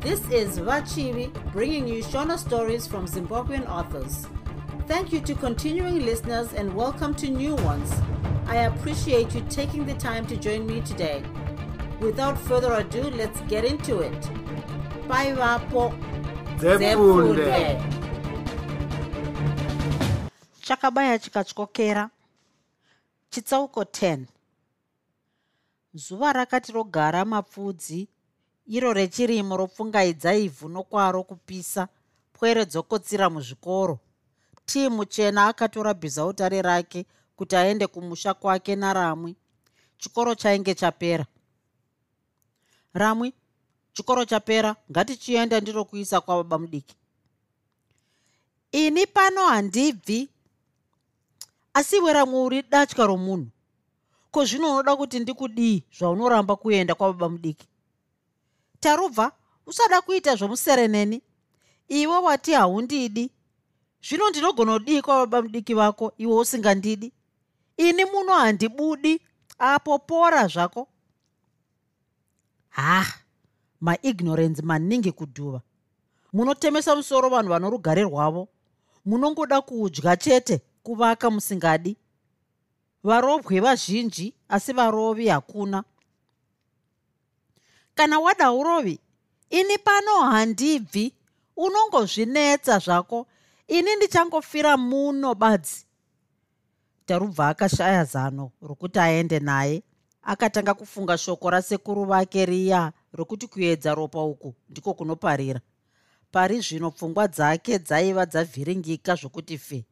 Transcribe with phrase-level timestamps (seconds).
[0.00, 4.26] This is Vachivi bringing you Shona stories from Zimbabwean authors.
[4.86, 7.92] Thank you to continuing listeners and welcome to new ones.
[8.46, 11.22] I appreciate you taking the time to join me today.
[12.00, 14.20] Without further ado, let's get into it.
[15.06, 15.92] Bye, Vapo.
[20.62, 22.10] Chakabaya chikatyokera
[23.30, 24.26] chitsauko 10
[25.94, 28.08] zuva rakati rogara mapfudzi
[28.70, 31.88] iro rechirimo ropfungaidza ivhu nokwaro kupisa
[32.32, 33.98] pwere dzokotsira muzvikoro.
[34.66, 37.06] Timu chena akatora bhizautare rake
[37.36, 39.36] kuti aende kumusha kwake naramwi
[39.98, 41.26] chikoro chainge chapera.
[42.94, 43.34] Ramwi
[43.92, 44.76] chikoro chapera.
[44.90, 46.96] Ngatichienda ndirokuisa kwababa mudiki.
[48.72, 50.28] Ini pano handibvi.
[51.74, 53.50] Asi iwe ramwe uri datya romunhu.
[54.30, 57.66] Ko zvino unoda kuti ndikudii zvaunoramba kuenda kwababa mudiki
[58.80, 59.32] tarubva
[59.66, 61.22] usada kuita zvomusereneni.
[61.88, 63.30] Iwe wati haundidi.
[64.02, 67.12] Zvino ndinogona kudii kwababa mudiki vako iwe usingandidi.
[67.76, 69.20] Ini muno handibudi.
[69.58, 70.88] Apo pora zvako.
[72.68, 73.06] Ha
[73.80, 75.60] maignorance maningi kudhuva.
[76.32, 78.48] Munotemesa musoro vanhu vano rugare rwavo.
[79.04, 81.96] Munongoda kudya chete kuvaka musingadi.
[83.04, 85.84] Varovwe vazhinji asi varovi hakuna
[88.00, 88.98] kana wada urovi
[89.50, 91.14] ini pano handibvi.
[91.56, 93.26] Unongozvinetsa zvako
[93.68, 95.86] ini ndichangofira muno badzi.
[97.06, 99.82] Tarubva akashaya zano rokuti aende naye
[100.22, 105.60] akatanga kufunga shoko rasekuru vake riya rokuti kuedza ropa uku ndiko kunoparira.
[106.32, 109.84] Pari zvino pfungwa dzake dzaiva dzavhiringika zvokuti fe.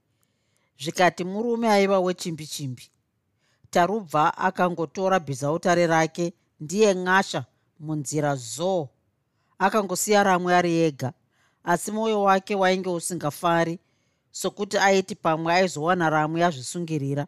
[0.81, 2.91] Zvikati murume aiva wechimbi chimbi
[3.71, 7.45] tarubva akangotora bhizautare rake ndiye n'asha
[7.81, 8.89] munzira zoo
[9.59, 11.13] akangosiya ramwe ari ega
[11.65, 13.79] asi mwoyo wake wainge usingafari
[14.33, 17.27] sokuti aiti pamwe aizowana ramwe azvisungirira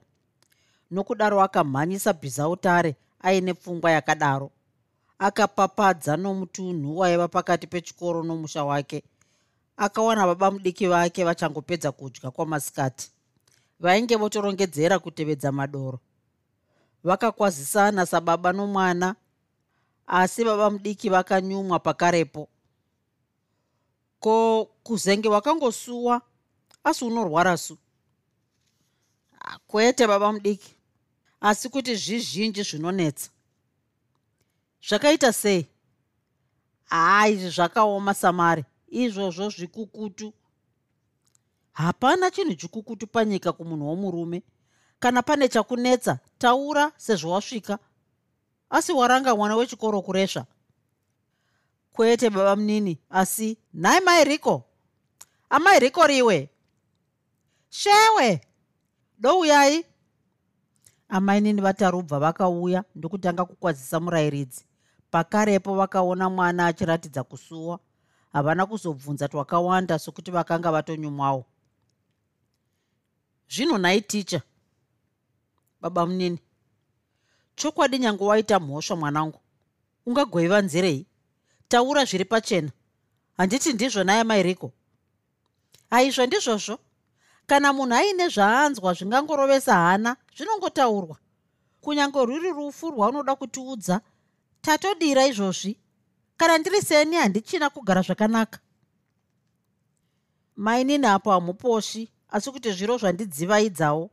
[0.90, 4.50] nokudaro akamhanyisa bhizautare aine pfungwa yakadaro.
[5.18, 9.02] Akapapadza nomutunhu waiva pakati pechikoro nomusha wake.
[9.76, 13.10] Akawana baba mudiki vake vachangopedza kudya kwamasikati.
[13.80, 15.98] Vainge votorongedzera kutevedza madoro.
[17.04, 19.14] Vakakwazisana sababa nomwana
[20.10, 22.48] asi baba mudiki vakanyumwa pakarepo.
[24.20, 26.22] Ko kuzenge wakangosuwa
[26.84, 27.78] asi unorwara su?
[29.66, 30.74] Kwete baba mudiki
[31.40, 33.30] asi kuti zvizhinji zvinonetsa.
[34.88, 35.66] Zvakaita sei?
[36.84, 40.32] Haa izvi zvakaoma samari izvozvo zvikukutu.
[41.72, 44.42] Hapana chinhu chikukutu panyika kumunhu womurume.
[45.00, 47.78] Kana pane chakunetsa taura sezvo wasvika
[48.70, 50.46] asi waranga mwana wechikoro kuresva
[51.92, 54.64] kwete baba munini asi nhai mai riko.
[55.50, 56.50] Amai riko riwe.
[57.68, 58.40] Shewe
[59.18, 59.84] douyai
[61.08, 64.64] amai nini vatarubva vakauya ndokutanga kukwazisa murayiridzi
[65.10, 67.78] pakarepo vakaona mwana achiratidza kusuwa.
[68.32, 71.44] Havana kuzobvunza twakawanda sokuti vakanga vatonyumwawo
[73.48, 74.42] zvino nhai ticha
[75.80, 76.38] baba munini
[77.60, 79.40] chokwadi nyange waita mhosva mwanangu.
[80.06, 81.06] Ungagoivanzirei
[81.68, 82.70] taura zviri pachena.
[83.36, 84.72] Handiti ndizvo naye mairiko.
[85.90, 86.78] Aizvo ndizvozvo?
[87.46, 91.16] Kana munhu aine zvaanzwa zvingangorovesa hana zvinongotaurwa.
[91.80, 94.00] Kunyange rwuri rufu rwaunoda kutiudza
[94.62, 95.78] tatodira izvozvi.
[96.36, 98.58] Kana ndiri seni handichina kugara zvakanaka.
[100.56, 104.10] Mainini apo hamuposhi asi kuti zviro zvandidzivaidzawo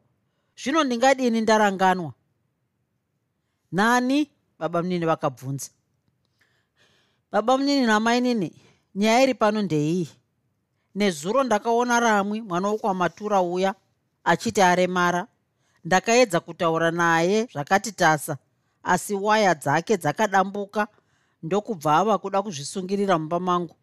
[0.58, 2.14] zvino ndingadini ndaranganwa
[3.72, 4.30] nani?
[4.60, 5.70] Baba munini vakabvunza.
[7.32, 8.54] Baba munini namainini
[8.96, 10.10] nyaya iri pano ndeiyi?
[10.96, 13.76] Nezuro ndakaona ramwi mwana wokwamatura uya
[14.24, 15.28] achiti aremara.
[15.84, 18.38] Ndakaedza kutaura naye zvakati tasa
[18.84, 20.88] asi waya dzake dzakadambuka
[21.44, 23.76] ndokubva ava kuda kuzvisungirira mumba mangu.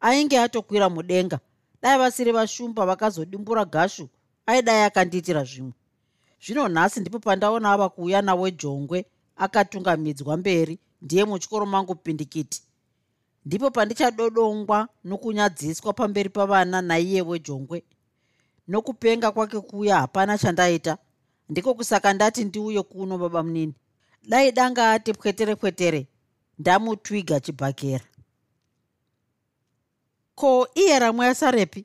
[0.00, 1.38] Ainge atokwira mudenga.
[1.82, 4.08] Dai vasiri vashumba vakazodimbura gashu
[4.46, 5.72] aidai akandiitira zvimwe.
[6.42, 9.06] Zvino nhasi ndipo pandaona ava kuuya nawe jongwe
[9.38, 12.62] akatungamidzwa mberi ndiye muchikoro mangu pindikiti.
[13.44, 17.82] Ndipo pandichadodongwa nokunyadziswa pamberi pavana naiye wejongwe.
[18.68, 20.98] Nokupenga kwake kuya hapana chandaita
[21.48, 23.74] ndiko kusaka ndati ndiuye kuno baba munini.
[24.28, 26.06] Dai danga ati pwetere pwetere
[26.58, 28.04] ndamutwiga chibhakera.
[30.34, 31.84] Ko iye ramwe asarepi?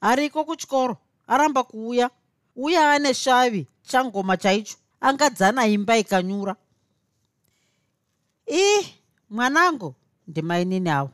[0.00, 0.96] Ariko kuchikoro
[1.26, 2.10] aramba kuuya?
[2.56, 4.76] Uya ane shavi changoma chaicho
[5.08, 6.56] angadzana imba ikanyura.
[8.50, 8.86] Ii
[9.30, 9.94] mwanangu
[10.28, 11.10] ndimainini avo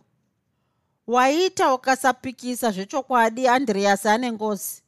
[1.06, 4.82] waita ukasapikisa zvechokwadi andreas ane ngozi.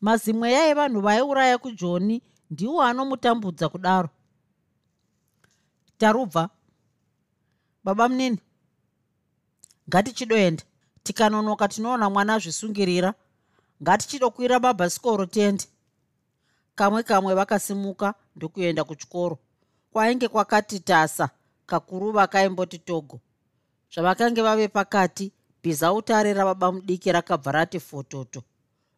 [0.00, 4.08] Mazimweya evanhu vaiuraya kujoni ndiwo anomutambudza kudaro.
[5.98, 6.50] Tarubva.
[7.84, 8.38] Baba munini
[9.88, 10.62] ngatichidoenda.
[11.02, 13.14] Tikanonoka tinoona mwana azvisungirira.
[13.82, 15.64] Ngatichidokwira mabhasikoro tende
[16.76, 19.38] kamwe kamwe vakasimuka ndokuenda kuchikoro.
[19.92, 21.30] Kwainge kwakati tasa
[21.66, 23.20] kakuru vakaimboti togo.
[23.92, 25.32] Zvavakange vave pakati
[25.62, 28.42] bhizautare rababa mudiki rakabva rati fototo.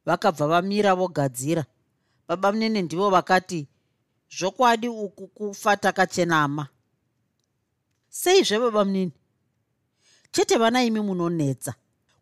[0.06, 1.64] Vakabva vamira vogadzira.
[2.28, 3.66] Baba munene ndivo vakati
[4.38, 6.68] zvokwadi uku kufa takachenama.
[8.08, 9.12] Seizve baba munini
[10.32, 11.74] chete vana imi munonetsa.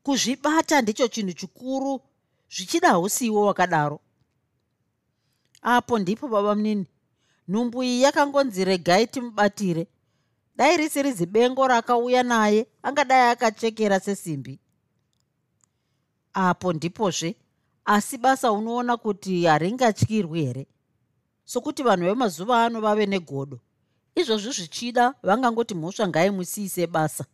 [0.02, 2.00] Kuzvibata ndicho chinhu chikuru
[2.50, 4.00] zvichida hausiwo wakadaro
[5.66, 6.86] apo ndipo baba munini
[7.48, 9.86] nhumbu iyi yakangonzi regai timubatire
[10.56, 14.58] dai risiri zibengo rakauya naye angadai akachekera sesimbi.
[16.32, 17.34] Apo ndipozve
[17.84, 20.66] asi basa unoona kuti haringatyirwi here?
[21.44, 23.60] Sokuti vanhu vemazuva ano vave negodo.
[24.14, 27.24] Izvozvi zvichida vangangoti mhosva ngaimusiise basa.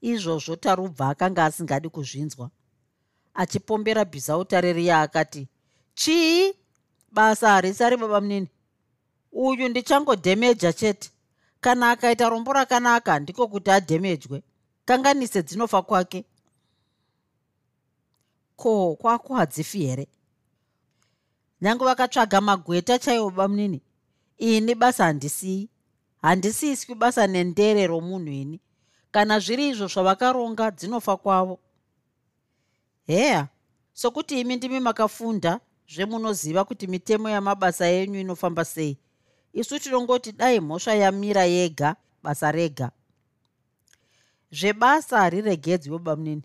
[0.00, 2.50] Izvozvo tarubva akanga asingadi kuzvinzwa.
[3.34, 5.48] Achipombera bhizautareria akati
[5.94, 6.54] chii?
[7.12, 8.48] Basa harisari baba munini
[9.32, 11.10] uyu ndichangodhemeja chete.
[11.60, 14.42] Kana akaita rombo rakanaka ndiko kuti adhemejwe.
[14.84, 16.24] Kanganise dzinofa kwake.
[18.56, 20.08] Ko kwako hadzifi here?
[21.60, 23.82] Nyange vakatsvaga magweta chaivo bamunini
[24.38, 25.68] ini basa handisii
[26.22, 28.60] handisiiswi basa nendere romunhu ini.
[29.10, 31.58] Kana zviri izvo zvavakaronga dzinofa kwavo.
[33.06, 33.48] Heya
[33.92, 38.98] sokuti imi ndimi makafunda zvemunoziva kuti mitemo yamabasa enyu inofamba sei?
[39.52, 42.90] Isu tinongoti dai mhosva yamira yega basa rega.
[44.52, 46.42] Zvebasa hariregedzwi webamunini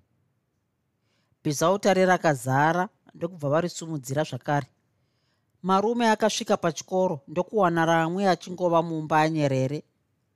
[1.44, 4.68] bhizautare rakazara ndokubva varisumudzira zvakare.
[5.64, 9.84] Marume akasvika pachikoro ndokuwana ramwe achingova mumba anyerere.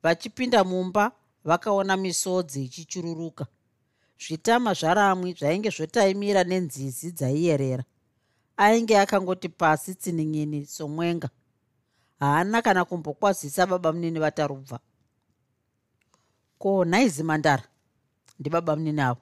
[0.04, 1.12] Vachipinda mumba
[1.44, 3.46] vakaona misodzi ichichururuka.
[4.20, 7.84] Zvitama zvaramwi zvainge zvotaimira nenzizi dzaiyerera
[8.58, 11.30] ainge akangoti pasi tsinin'ini somwenga.
[12.20, 14.80] Haana kana kumbokwazisa baba munini vatarubva.
[16.60, 17.64] Ko nhaizi mandara
[18.40, 19.22] ndibaba munini avo.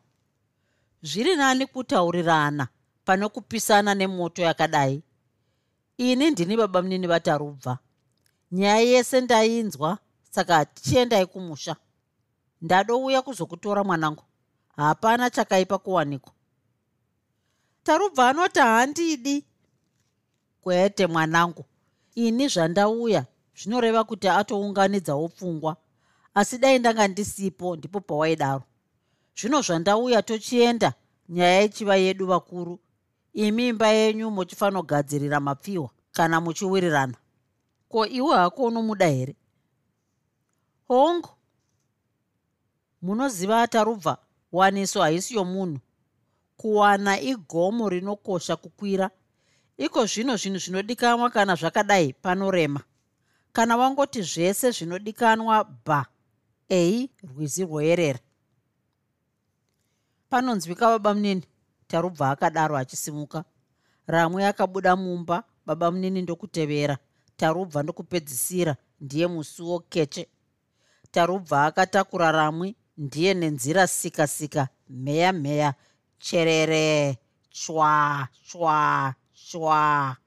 [1.04, 2.68] Zviri nani kutaurirana
[3.06, 5.04] pane kupisana nemoto yakadai?
[5.98, 7.78] Ini ndini baba munini vatarubva.
[8.52, 9.98] Nyaya yese ndainzwa
[10.30, 11.76] saka tichiendai kumusha.
[12.62, 14.24] Ndadouya kuzokutora mwanangu.
[14.76, 16.34] Hapana chakaipa kuwanikwa
[17.84, 19.46] tarubva anoti handidi
[20.62, 21.66] kwete mwanangu
[22.16, 23.26] ini zvandauya.
[23.56, 25.78] Zvinoreva kuti atounganidzawo pfungwa
[26.34, 28.64] asi dai ndanga ndisipo ndipo pawaidaro.
[29.38, 30.94] Zvino zvandauya tochienda
[31.30, 32.80] nyaya ichiva yedu vakuru.
[33.34, 37.18] Imi imba yenyu muchifanogadzirira mapfihwa kana muchiwirirana.
[37.90, 39.36] Ko iwe hako unomuda here?
[40.88, 41.30] Hongu
[43.02, 44.18] munoziva atarubva
[44.52, 45.80] waniso haisi yomunhu
[46.62, 49.10] kuwana igomo rinokosha kukwira.
[49.78, 52.82] Iko zvino zvinhu zvinodikanwa kana zvakadai panorema.
[53.54, 56.06] Kana wangoti zvese zvinodikanwa bha
[56.70, 58.20] ei rwizi rwoyerera.
[60.30, 61.44] Panonzwika baba munini
[61.88, 63.44] tarubva akadaro achisimuka.
[64.08, 66.98] Ramwe akabuda mumba baba munini ndokutevera.
[67.38, 70.30] Tarubva ndokupedzisira ndiye musuwo keche
[71.12, 75.74] tarubva akatakura ramwe ndiye nenzira sika sika mheya mheya
[76.22, 77.18] cherere.
[77.50, 80.18] Chwa chwa chwa.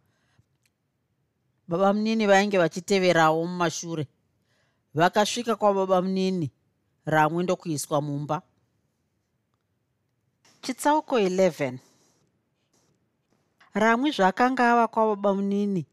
[1.68, 4.06] Baba munini vainge vachiteverawo mumashure.
[4.94, 6.50] Vakasvika kwababa munini.
[7.06, 8.42] Ramwe ndokuiswa mumba.
[10.62, 11.78] Chitsauko 11
[13.74, 15.86] ramwi zvakanga ava kwababa munini.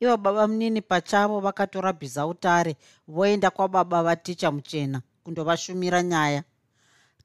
[0.00, 2.76] Ivo baba munini pachavo vakatora bhizautare
[3.08, 6.42] voenda kwababa vaticha muchena kundovashumira nyaya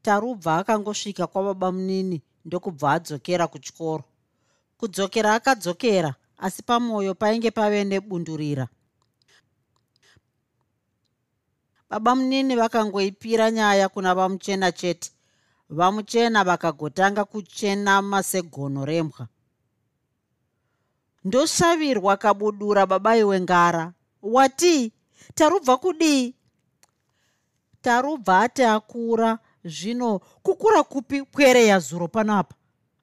[0.03, 4.03] tarubva akangosvika kwababa munini ndokubva adzokera kuchikoro.
[4.77, 8.67] Kudzokera akadzokera asi pamwoyo painge pave nebundurira.
[11.89, 15.11] Baba munini vakangoipira nyaya kuna vamuchena chete.
[15.69, 19.27] Vamuchena vakagotanga kuchena masegono rembwa.
[21.23, 24.91] Ndoshavirwa kabudura babai wengara wati
[25.35, 26.35] tarubva kudii?
[27.81, 32.55] Tarubva ati akura zvino kukura kupi kwereya zuro panapa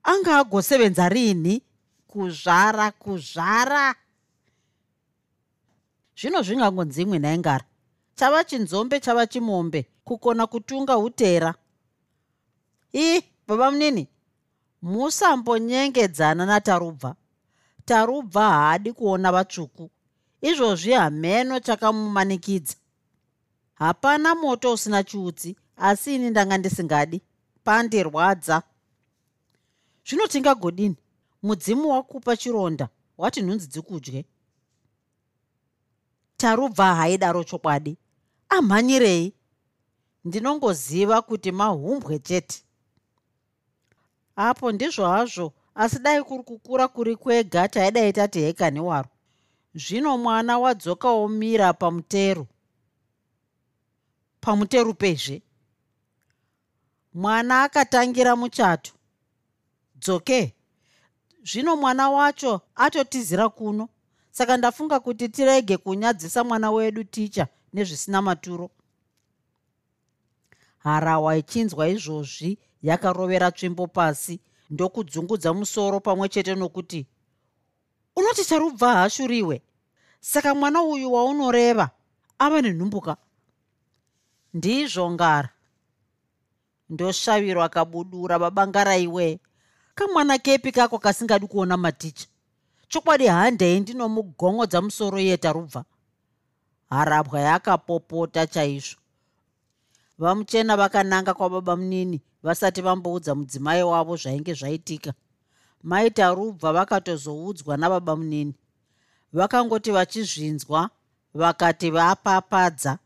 [0.03, 1.63] anga agosevenza rini?
[2.07, 3.95] Kuzvara kuzvara.
[6.17, 7.65] Zvino zvingangonzimwe nhaingara
[8.15, 11.55] chava chinzombe chava chimombe kukona kutunga utera.
[12.95, 14.09] Ii baba munini
[14.83, 17.15] musambonyengedzana natarubva
[17.85, 19.91] tarubva haadi kuona vatsvuku.
[20.43, 22.75] Izvozvi hameno chakamumanikidza.
[23.75, 27.23] Hapana moto usina chiutsi asi ini ndanga ndisingadi.
[27.65, 28.63] Pandirwadza
[30.07, 30.97] zvino tingagodini?
[31.43, 34.25] Mudzimu wakupa chironda wati nhunzi dzikudye.
[36.37, 37.97] Tarubva haidaro chokwadi.
[38.49, 39.33] Amhanyirei.
[40.25, 42.65] Ndinongoziva kuti mahumbwe chete.
[44.37, 49.09] Apo ndizvo hazvo asi dai kuri kukura kuri kwega taidai tati hekani waro.
[49.75, 52.47] Zvino mwana wadzoka womira pamutero.
[54.41, 55.43] Pamutero pezve
[57.15, 58.93] mwana akatangira muchato.
[60.01, 60.55] Dzoke.
[61.45, 63.89] Zvino mwana wacho atotizira kuno.
[64.31, 68.71] Saka ndafunga kuti tirege kunyadzisa mwana wedu ticha nezvisina maturo.
[70.79, 74.41] Harawa ichinzwa izvozvi yakarovera tsvimbo pasi
[74.71, 77.07] ndokudzungudza musoro pamwe chete nokuti
[78.17, 79.63] unoti charubva hashuriwe?
[80.21, 81.91] Saka mwana uyu waunoreva
[82.39, 83.17] ava nenhumbuka.
[84.55, 85.49] Ndizvo ngara
[86.91, 89.41] ndoshavirwa kabudura babangaraiwe
[89.95, 92.27] kamwana kepi kako kasingadi kuona maticha?
[92.89, 95.85] Chokwadi handei ndinomugongodza musoro yeta rubva
[96.91, 98.97] harapwa yakapopota chaizvo.
[100.19, 105.13] Vamuchena vakananga kwababa munini vasati vamboudza mudzimai wavo zvainge zvaitika.
[105.83, 108.55] Maita rubva vakatozoudzwa nababa munini.
[109.33, 110.91] Vakangoti vachizvinzwa
[111.35, 112.99] vakati vapapadza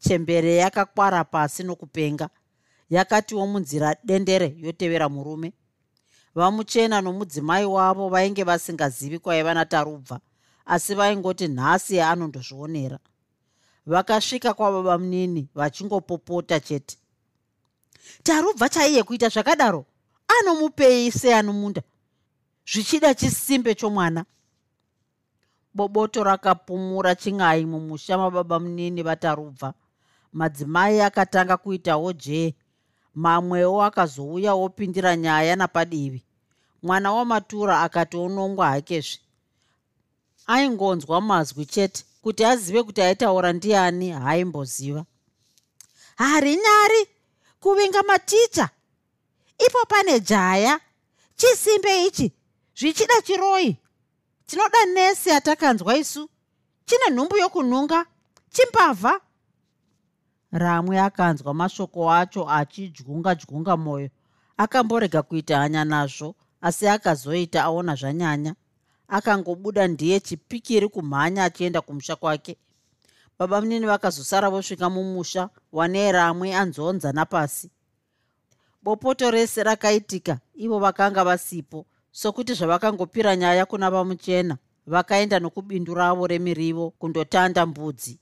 [0.00, 2.28] chembere yakakwara pasi nokupenga
[2.92, 5.52] yakatiwo munzira dendere yotevera murume.
[6.34, 10.20] Vamuchena nomudzimai wavo vainge vasingazivi kwaiva natarubva
[10.66, 12.98] asi vaingoti nhasi anondozvionera
[13.86, 16.96] vakasvika kwababa munini vachingopopota chete.
[18.22, 19.86] Tarubva chaiye kuita zvakadaro?
[20.28, 21.82] Anomupei seanomunda
[22.66, 24.24] zvichida chisimbe chomwana.
[25.74, 29.74] Boboto rakapumura chin'ai mumusha mababa munini vatarubva
[30.32, 32.54] madzimai akatanga kuitawo jee
[33.14, 36.22] mamwewo akazouya wopindira nyaya napadivi.
[36.82, 39.20] Mwana wamatura akationongwa hakezve
[40.46, 45.04] aingonzwa mazwi chete kuti azive kuti aitaura ndiani haimboziva
[46.16, 47.08] hari nyari
[47.60, 48.68] kuvinga maticha.
[49.66, 50.80] Ipo pane jaya.
[51.36, 52.32] Chisimbe ichi
[52.78, 53.76] zvichida chiroi.
[54.46, 56.28] Tinoda nesi atakanzwa isu.
[56.86, 58.06] Chine nhumbu yokunhunga.
[58.52, 59.20] Chimbavha
[60.52, 64.10] ramwe akanzwa mashoko acho achidyunga dyunga mwoyo
[64.56, 68.54] akamborega kuita hanya nazvo asi akazoita aona zvanyanya.
[69.08, 72.56] Akangobuda ndiye chipikiri kumhanya achienda kumusha kwake.
[73.38, 77.70] Baba munini vakazosara vosvika mumusha wanei ramwe anzonza napasi
[78.82, 84.56] bopoto rese rakaitika ivo vakanga vasipo sokuti zvavakangopira nyaya kuna vamuchena
[84.86, 88.18] vakaenda nokubindu ravo remirivo kundotanda mbudzi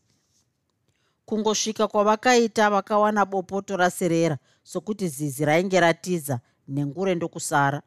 [1.31, 7.83] kungosvika kwavakaita vakawana bopoto raserera sokuti zizi rainge ratiza nengure ndokusara.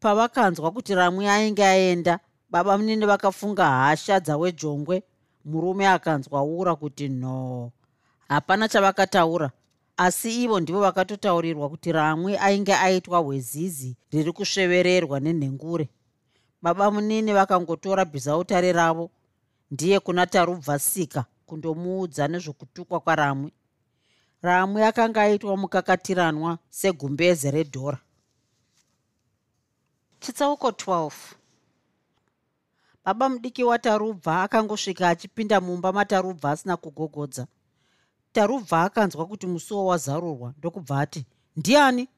[0.00, 2.18] Pavakanzwa kuti ramwe ainge aenda
[2.50, 5.02] baba munini vakafunga hasha dzawejongwe.
[5.44, 7.70] Murume akanzwa ura kuti no.
[8.28, 9.50] Hapana chavakataura
[9.96, 15.88] asi ivo ndivo vakatotaurirwa kuti ramwe ainge aitwa hwezizi riri kusvevererwa nenhengure
[16.62, 19.10] baba munini vakangotora bhizautare ravo.
[19.70, 23.50] Ndiye kuna tarubvasika kundomuudza nezvokutukwa kwaramwe
[24.42, 27.98] ramwe akanga aitwa mukakatiranwa segumbeze redhora.
[30.20, 31.12] Chitsauko 12
[33.04, 37.46] baba mudiki watarubva akangosvika achipinda mumba matarubva asina kugogodza.
[38.32, 41.26] Tarubva akanzwa kuti musuwo wazarurwa ndokubva ati
[41.56, 42.08] ndiani?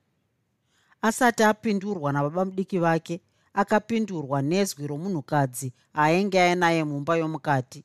[1.02, 3.20] Asati apindurwa nababa mudiki vake
[3.54, 7.84] akapindurwa nezwi romunhukadzi ainge ainaye mumba yomukati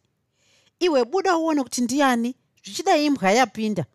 [0.80, 2.36] iwe buda uone kuti ndiani?
[2.64, 3.86] Zvichida imbwa yapinda.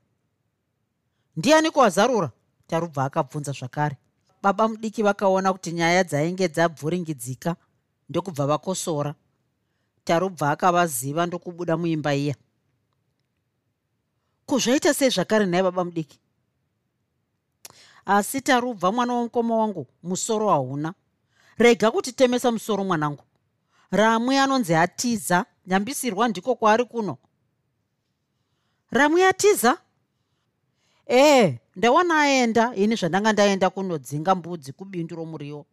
[1.37, 2.31] Ndiani kuwazarura
[2.67, 3.97] tarubva akabvunza zvakare.
[4.43, 7.57] Baba mudiki vakaona kuti nyaya dzainge dzabvuringidzika
[8.09, 9.15] ndokubva vakosora.
[10.05, 12.35] Tarubva akavaziva ndokubuda muimba iya.
[14.47, 16.19] Kuzvaita sei zvakare nhai baba mudiki.
[18.07, 20.95] Asi tarubva mwana womukoma wangu musoro hauna.
[21.59, 23.25] Rega kutitemesa musoro mwanangu.
[23.91, 27.19] Ramwe anonzi atiza nyambisirwa ndiko kwaari kuno.
[28.91, 29.79] Ramwe atiza
[31.09, 35.67] ee ndawana aenda ini zvandanga ndaenda kunodzinga mbudzi kubindu romuriwo.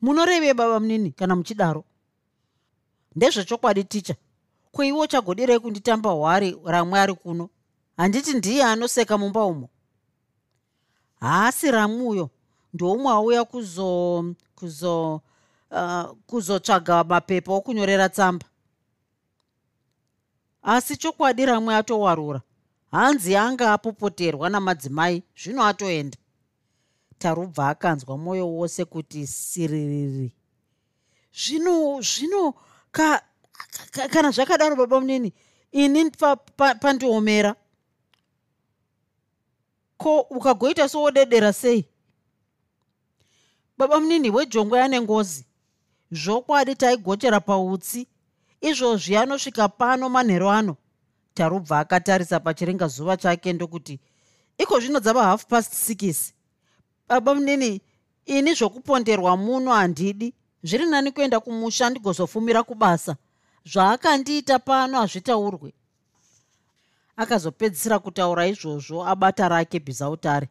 [0.00, 1.84] Munorevei baba munini kana muchidaro?
[3.16, 4.14] Ndezvechokwadi ticha
[4.72, 7.50] kuiwo chagodirei kunditamba hwari ramwe ari kuno?
[7.96, 9.68] Handiti ndiye anoseka mumba umo?
[11.20, 12.30] Haasi ramuyo.
[12.74, 14.24] Ndoumwe auya kuzo
[14.54, 15.20] kuzo
[15.70, 18.46] uh, kuzotsvaga mapepa okunyorera tsamba
[20.68, 22.40] asi chokwadi ramwe atowarura
[22.90, 26.18] hanzi anga apopoterwa namadzimai zvino atoenda.
[27.18, 30.32] Tarubva akanzwa mwoyo wose kuti siririri
[31.32, 32.54] zvino zvino
[32.92, 33.22] ka,
[33.90, 35.32] ka, kana zvakadaro baba munini
[35.72, 36.10] ini
[36.80, 37.64] pandiomera pa, pa
[39.96, 41.88] ko ukagoita soodedera sei?
[43.78, 45.44] Baba munini wejongwe ane ngozi.
[46.12, 48.06] Zvokwadi taigochera pautsi
[48.60, 50.76] izvozvi anosvika pano manhero ano.
[51.34, 54.00] Tarubva akatarisa pachiringa zuva chake ndokuti
[54.58, 56.32] iko zvino dzava half past six?
[57.08, 57.80] Baba munini
[58.26, 60.34] ini zvokuponderwa muno handidi.
[60.62, 63.16] Zviri nani kuenda kumusha ndigozofumira kubasa.
[63.64, 65.72] Zvaakandiita pano hazvitaurwe.
[67.16, 70.48] Akazopedzisira kutaura izvozvo abata rake bhizautare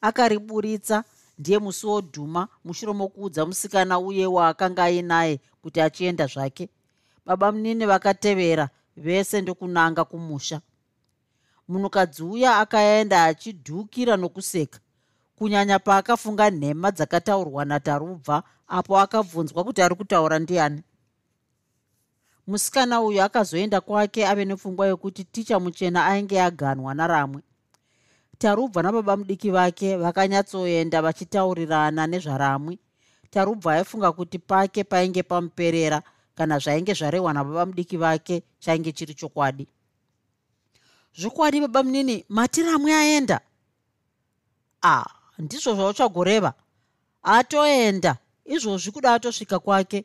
[0.00, 1.04] akariburitsa
[1.38, 6.68] ndiye musi wodhuma mushure mokuudza musikana uye waakanga ainaye kuti achienda zvake
[7.26, 10.60] baba munini vakatevera vese ndokunanga kumusha.
[11.68, 14.78] Munhukadzi uya akaenda achidhukira nokuseka.
[15.36, 20.82] Kunyanya paakafunga nhema dzakataurwa natarubva apo akabvunzwa kuti ari kutaura ndiani.
[22.46, 27.42] Musikana uyu akazoenda kwake ave nepfungwa yokuti ticha muchena ainge aganwa naramwe.
[28.38, 32.78] Tarubva nababa mudiki vake vakanyatsoenda vachitaurirana nezvaramwi
[33.30, 36.02] tarubva aifunga kuti pake painge pamuperera
[36.36, 39.66] kana zvainge zvarehwa nababa mudiki vake chainge chiri chokwadi.
[41.18, 43.40] Zvokwadi baba munini mati ramwe aenda.
[44.82, 45.06] A ah,
[45.38, 46.52] ndizvo zvauchagoreva.
[47.22, 48.16] Atoenda.
[48.44, 50.04] Izvozvi kuda atosvika kwake.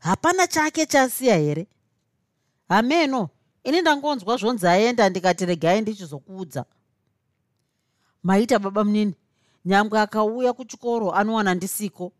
[0.00, 1.66] Hapana chake chasiya here?
[2.68, 3.28] Hameno
[3.64, 6.64] ini ndangonzwa zvonzi aenda ndikati regai ndichizokuudza.
[8.22, 9.14] Maita baba munini
[9.64, 12.12] nyangwe akauya kuchikoro anowana ndisiko?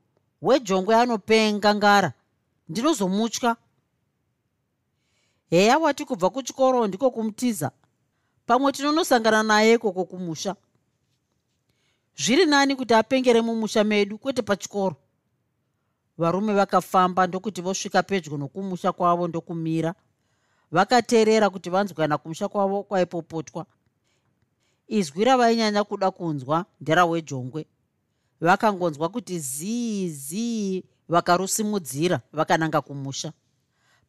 [0.42, 2.12] Wejongwe anopenga ngara
[2.68, 3.56] ndinozomutya.
[5.50, 7.70] Heya wati kubva kuchikoro ndiko kumutiza.
[8.46, 10.56] Pamwe tinonosangana naye koko kumusha.
[12.16, 14.96] Zviri nani kuti apengere mumusha medu kwete pachikoro?
[16.18, 19.94] Varume vakafamba ndokuti vosvika pedyo nokumusha kwavo ndokumira.
[20.70, 23.66] Vakateerera kuti vanzwi kana kumusha kwavo kwaipopotwa.
[24.88, 27.66] Izwi ravainyanya kuda kunzwa nderawejongwe
[28.40, 33.32] vakangonzwa kuti zii zii vakarusimudzira vakananga kumusha.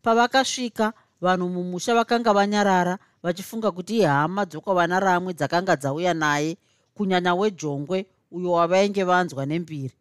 [0.02, 6.58] Pavakasvika vanhu mumusha vakanga vanyarara vachifunga kuti ihama dzokwavana ramwe dzakanga dzauya naye
[6.96, 9.96] kunyanya wejongwe uyo wavainge vanzwa nembiri.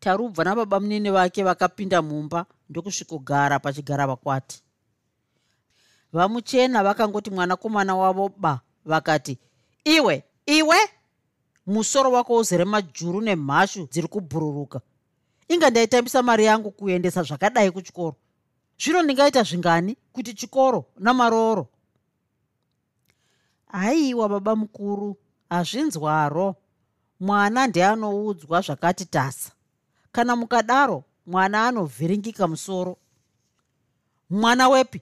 [0.00, 4.62] Tarubva nababa munini vake vakapinda mumba ndokusvikogara pachigara vakwati.
[6.12, 9.38] Vamuchena vakangoti mwanakomana wavo ba vakati
[9.84, 10.76] iwe iwe!
[11.66, 14.80] Musoro wako uzere majuru nemhashu dziri kubhururuka
[15.50, 18.16] inga ndaitambisa mari yangu kuendesa zvakadai kuchikoro.
[18.78, 19.96] Zvino ndingaita zvingani?
[20.12, 21.68] Kuti chikoro namarooro.
[23.66, 25.16] Haiwa baba mukuru
[25.50, 26.54] hazvinzwaro
[27.20, 29.52] mwana ndeanoudzwa zvakati tasa.
[30.12, 32.96] Kana mukadaro mwana anovhiringika musoro.
[34.30, 35.00] Mwana wepi?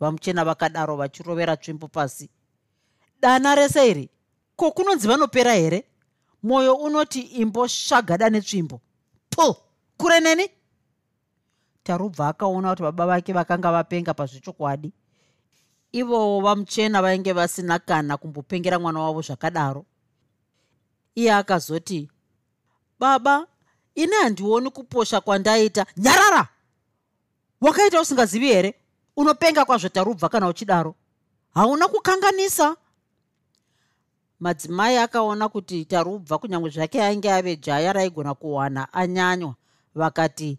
[0.00, 2.30] Vamuchena vakadaro vachirovera tsvimbo pasi.
[3.20, 4.10] Dana rese iri
[4.56, 5.84] ko kunonzi vanopera here?
[6.42, 8.80] Mwoyo unoti imbosvagada netsvimbo.
[9.30, 9.56] Pu
[10.04, 10.48] kure neni?
[11.82, 14.92] Tarubva akaona kuti baba vake vakanga vapenga pazvechokwadi
[15.92, 19.84] ivowo vamuchena vainge vasina kana kumbopengera mwana wavo zvakadaro.
[21.14, 22.10] Iye akazoti
[22.98, 23.46] baba
[23.94, 25.86] ini handioni kuposha kwandaita.
[25.96, 26.48] Nyarara!
[27.60, 28.74] Wakaita usingazivi here?
[29.16, 30.94] Unopenga kwazvo tarubva kana uchidaro?
[31.54, 32.76] Hauna kukanganisa?
[34.40, 39.54] Madzimai akaona kuti tarubva kunyange zvake ainge ave jaya raigona kuwana anyanywa
[39.94, 40.58] vakati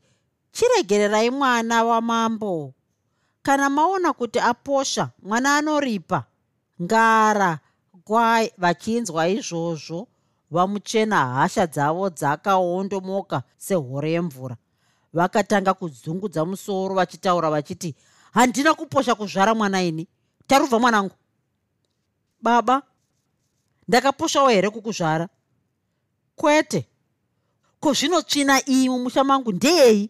[0.52, 2.74] chiregererai mwana wamambo
[3.42, 6.24] kana maona kuti aposha mwana anoripa
[6.82, 7.60] ngara
[8.06, 10.08] gwai vachinzwa izvozvo
[10.52, 14.58] vamuchena hasha dzavo dzakaondomoka sehore yemvura.
[15.14, 17.96] Vakatanga kudzungudza musoro vachitaura vachiti
[18.34, 20.08] handina kuposha kuzvara mwana ini.
[20.48, 21.16] Tarubva mwanangu.
[22.42, 22.82] Baba
[23.88, 25.30] ndakaposhawo here kukuzvara?
[26.36, 26.88] Kwete
[27.80, 30.10] ko zvinotsvina iyi mumusha mangu ndeyei?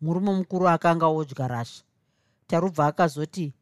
[0.00, 1.82] Murume mukuru akanga odya rasha.
[2.46, 3.52] Tarubva akazoti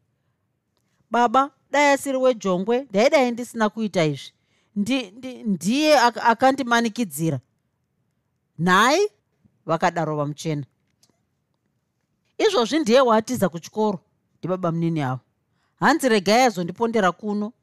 [1.11, 4.31] baba dai asiri wejongwe ndaidai ndisina kuita izvi.
[5.45, 7.39] Ndiye akandimanikidzira
[8.59, 9.07] nhai
[9.65, 10.65] vakadaro vamuchena.
[12.37, 13.99] Izvozvi ndiye waatiza kuchikoro?
[14.39, 15.21] Ndibaba munini avo
[15.79, 17.53] hanzi regai azondipondera kuno.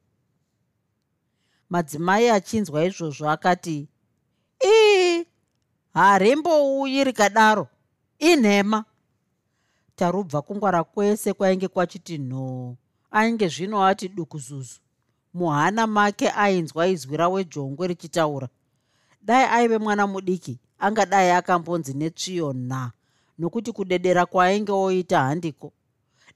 [1.69, 3.87] Madzimai achinzwa izvozvo akati
[4.65, 5.02] ii
[5.93, 7.67] harimbouyi rikadaro.
[8.19, 8.85] Inhema.
[9.95, 12.75] Tarubva kungwara kwese kwainge kwachiti nhoo
[13.11, 14.79] ainge zvino ati dukuzuzu
[15.33, 18.49] muhana make ainzwa izwi rawejongwe richitaura.
[19.21, 22.91] Dai aive mwana mudiki angadai akambonzi netsviyo nha
[23.39, 25.73] nokuti kudedera kwaainge oita handiko.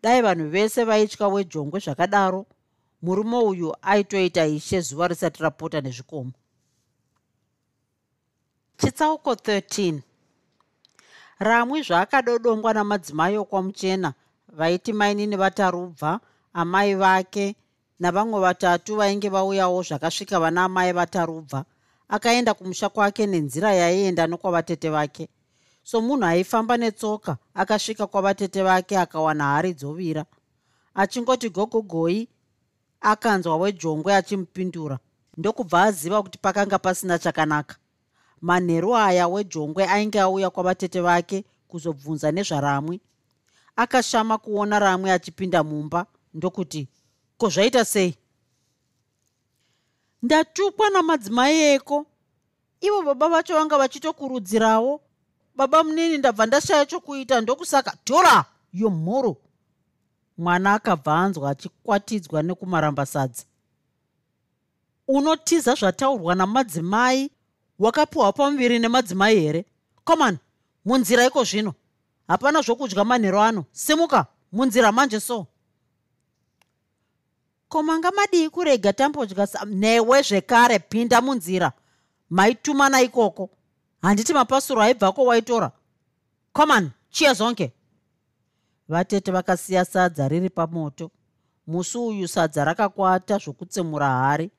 [0.03, 2.45] Dai vanhu vese vaitya wejongwe zvakadaro.
[3.01, 6.31] Murume uyu aitoita ishe zuva risati rapota nezvikomo
[8.77, 9.99] chitsauko 13
[11.39, 14.13] ramwi zvaakadodongwa namadzimai okwamuchena
[14.57, 16.19] vaiti mainini vatarubva
[16.53, 17.55] amai vake
[17.99, 21.65] navamwe vatatu vainge vauyawo zvakasvika vana amai vatarubva.
[22.09, 25.29] Akaenda kumusha kwake nenzira yaienda nokwavatete vake.
[25.83, 30.25] So munhu aifamba netsoka akasvika kwavatete vake akawana hari dzovira.
[30.95, 32.27] Achingoti gogogoi
[33.01, 34.99] akanzwa wejongwe achimupindura.
[35.37, 37.75] Ndokubva aziva kuti pakanga pasina chakanaka
[38.41, 43.01] manheru aya wejongwe ainge auya kwavatete vake kuzobvunza nezvaramwi.
[43.75, 46.87] Akashama kuona ramwe achipinda mumba ndokuti
[47.37, 48.15] ko zvaita sei?
[50.21, 52.05] Ndatukwa namadzimai eko.
[52.81, 55.01] Ivo baba vacho vanga vachitokurudzirawo.
[55.55, 57.97] Baba munini ndabva ndashaya chokuita ndokusaka.
[58.03, 59.37] Tora yo mhuro
[60.37, 63.43] mwana akabva anzwa achikwatidzwa nekumarambasadza
[65.07, 67.31] unotiza zvataurwa namadzimai
[67.79, 69.65] wakapiwa pamuviri nemadzimai here?
[70.05, 70.37] Coman
[70.85, 71.73] munzira iko zvino.
[72.27, 73.65] Hapana zvokudya manhero ano.
[73.71, 75.47] Simuka munzira manje so.
[77.69, 81.71] Ko manga madii kurega tambodya newe zvekare pinda munzira.
[82.29, 83.49] Maitumana ikoko.
[84.01, 85.71] Handiti mapasuro aibvako waitora.
[86.53, 87.73] Coman chiya zonke.
[88.89, 91.11] Vatete vakasiya sadza riri pamoto.
[91.67, 94.51] Musi uyu sadza rakakwata zvokutsemura hari.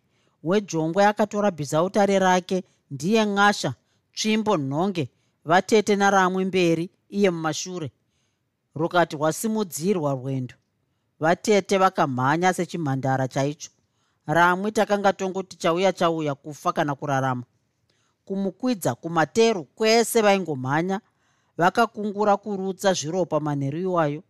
[0.43, 3.75] Wejongwe akatora bhizautare rake ndiye n'asha
[4.15, 5.05] tsvimbo nhonge
[5.45, 7.93] vatete naramwe mberi iye mumashure.
[8.75, 10.55] Rukati rwasimudzirwa rwendo
[11.21, 13.71] vatete vakamhanya sechimhandara chaicho
[14.27, 17.43] ramwe takanga tongoti chauya chauya kufa kana kurarama.
[18.25, 21.01] Kumukwidza kumateru kwese vaingomhanya
[21.57, 24.23] vakakungura kurutsa zviropa manheru iwayo.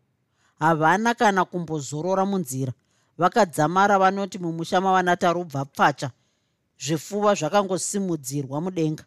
[0.59, 2.73] Havana kana kumbozorora munzira
[3.19, 6.11] vakadzamara vanoti mumusha mavanatarubva pfacha
[6.79, 9.05] zvifuva zvakangosimudzirwa mudenga.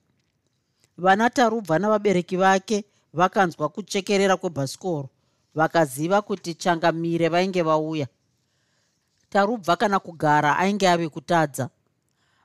[0.97, 5.09] Vana tarubva navabereki vake vakanzwa kuchekerera kwebhasikoro
[5.55, 8.07] vakaziva kuti changamire vainge vauya.
[9.29, 11.69] Tarubva kana kugara ainge ave kutadza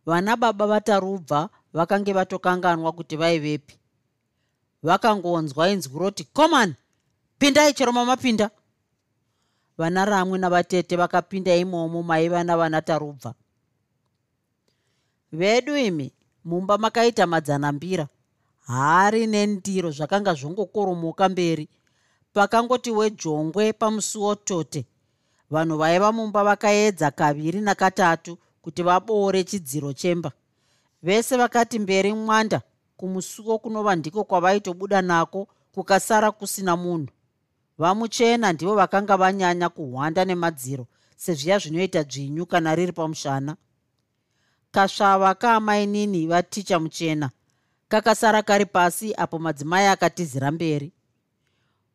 [0.07, 3.75] vana baba vatarubva vakange vatokanganwa kuti vaivepi.
[4.83, 6.75] Vakangonzwa inzwi roti coman
[7.39, 8.51] pindai chero mamapinda
[9.79, 13.35] vana ramwe navatete vakapinda imomo maiva navana tarubva
[15.37, 16.13] vedu imi
[16.45, 18.09] mumba makaita madzanambira
[18.67, 21.69] hari nendiro zvakanga zvongokoromoka mberi.
[22.33, 24.85] Pakangoti wejongwe pamusuwo tote
[25.51, 30.33] vanhu vaiva mumba vakaedza kaviri nakatatu kuti vaboore chidziro chemba.
[31.03, 32.63] Vese vakati mberi mwanda
[32.97, 37.09] kumusuwo kunova ndiko kwavaitobuda nako kukasara kusina munhu.
[37.79, 43.57] Vamuchena ndivo vakanga vanyanya kuhwanda nemadziro sezviya zvinoita dzvinyu kana riri pamushana
[44.77, 47.31] kasvava kaamainini vaticha muchena
[47.89, 50.93] kakasara kari pasi apo madzimai akatizira mberi.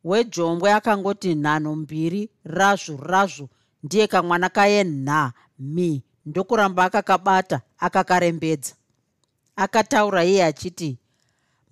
[0.04, 3.48] Wejombwe akangoti nhano mbiri razvu razvu
[3.82, 8.74] ndiye kamwana kaye nha mi ndokuramba akakabata akakarembedza.
[9.56, 10.98] Akataura iye achiti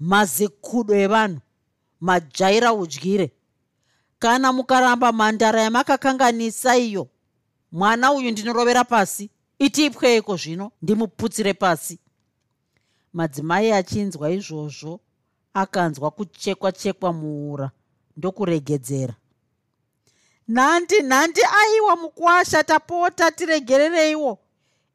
[0.01, 1.41] mazikudo evanhu
[2.01, 3.33] majaira udyire.
[4.19, 7.09] Kana mukaramba mhandara yamakakanganisa iyo
[7.73, 11.99] mwana uyu ndinorovera pasi itiipweiko zvino ndimuputsire pasi.
[13.13, 15.01] Madzimai achinzwa izvozvo
[15.55, 17.71] akanzwa kuchekwa chekwa muura
[18.17, 19.15] ndokuregedzera
[20.49, 24.39] nhandi nhandi aiwa mukwasha tapota tiregerereiwo.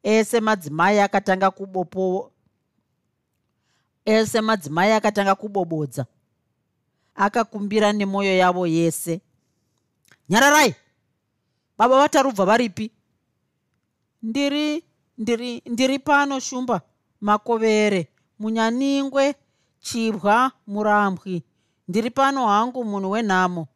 [0.02, 2.32] Ese madzimai akatanga kubopo
[4.04, 6.06] ese madzimai akatanga kubobodza.
[7.14, 9.20] Akakumbira nemwoyo yavo yese.
[10.28, 10.74] Nyararai!
[11.78, 12.90] Baba vatarubva varipi
[14.22, 14.84] ndiri
[15.18, 16.80] ndiri ndiri pano shumba
[17.20, 19.34] makovere munyaningwe
[19.80, 21.42] chibwa murambwi.
[21.88, 23.68] Ndiri pano hangu munhu wenhamo.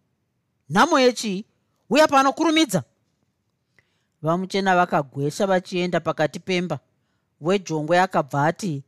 [0.70, 1.44] Nhamo yechii
[1.90, 2.82] uya pano kurumidza.
[4.22, 6.78] Vamuchena vakagwesha vachienda pakati pemba
[7.40, 8.82] wejongwe akabva ati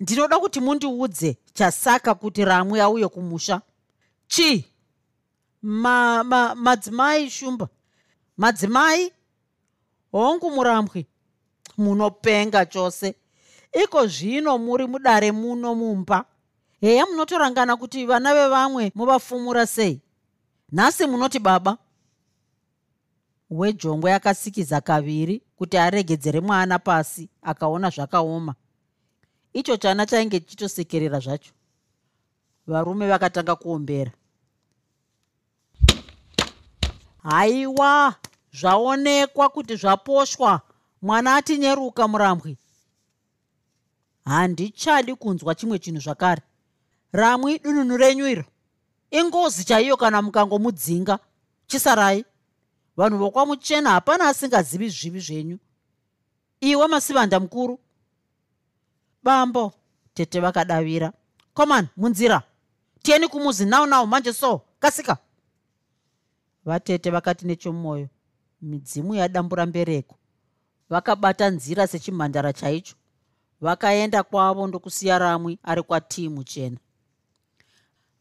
[0.00, 3.60] ndinoda kuti mundiudze chasaka kuti ramwe auye kumusha.
[4.28, 4.64] Chii?
[5.62, 7.68] Madzimai ma, shumba.
[8.36, 9.12] Madzimai
[10.16, 11.06] hongu murambwi
[11.78, 13.14] munopenga chose.
[13.84, 16.24] Iko zvino muri mudare muno mumba.
[16.80, 20.00] Heya munotorangana kuti vana vevamwe muvafumura sei?
[20.72, 21.78] Nhasi munoti baba
[23.50, 28.54] wejongwe akasikiza kaviri kuti aregedzere mwana pasi akaona zvakaoma.
[29.52, 31.52] Icho chana chainge chichitosekerera zvacho.
[32.66, 34.12] Varume vakatanga kuombera.
[37.22, 38.14] Haiwa
[38.52, 40.60] zvaonekwa kuti zvaposhwa.
[41.02, 42.58] Mwana atinyeruka murambwi.
[44.24, 46.42] Handichadi kunzwa chimwe chinhu zvakare.
[47.12, 48.44] Ramwi dununu renyu iro.
[49.10, 51.18] Ingozi chaiyo kana mukangomudzinga
[51.66, 52.24] chisarai.
[52.96, 55.58] Vanhu vokwamuchena hapana asingazivi zvivi zvenyu.
[56.60, 57.78] Iwe masivanda mukuru.
[59.22, 59.72] Bambo
[60.14, 61.12] tete vakadavira.
[61.54, 62.42] Coman munzira.
[63.02, 64.62] Tieni kumuzi nau nau manje so.
[64.80, 65.18] Kasika.
[66.64, 68.08] Vatete vakati nechomwoyo
[68.62, 70.16] midzimu yadambura mbereko
[70.90, 72.94] vakabata nzira sechimhandara chaicho.
[73.60, 76.76] Vakaenda kwavo ndokusiya ramwi ari kwatii muchena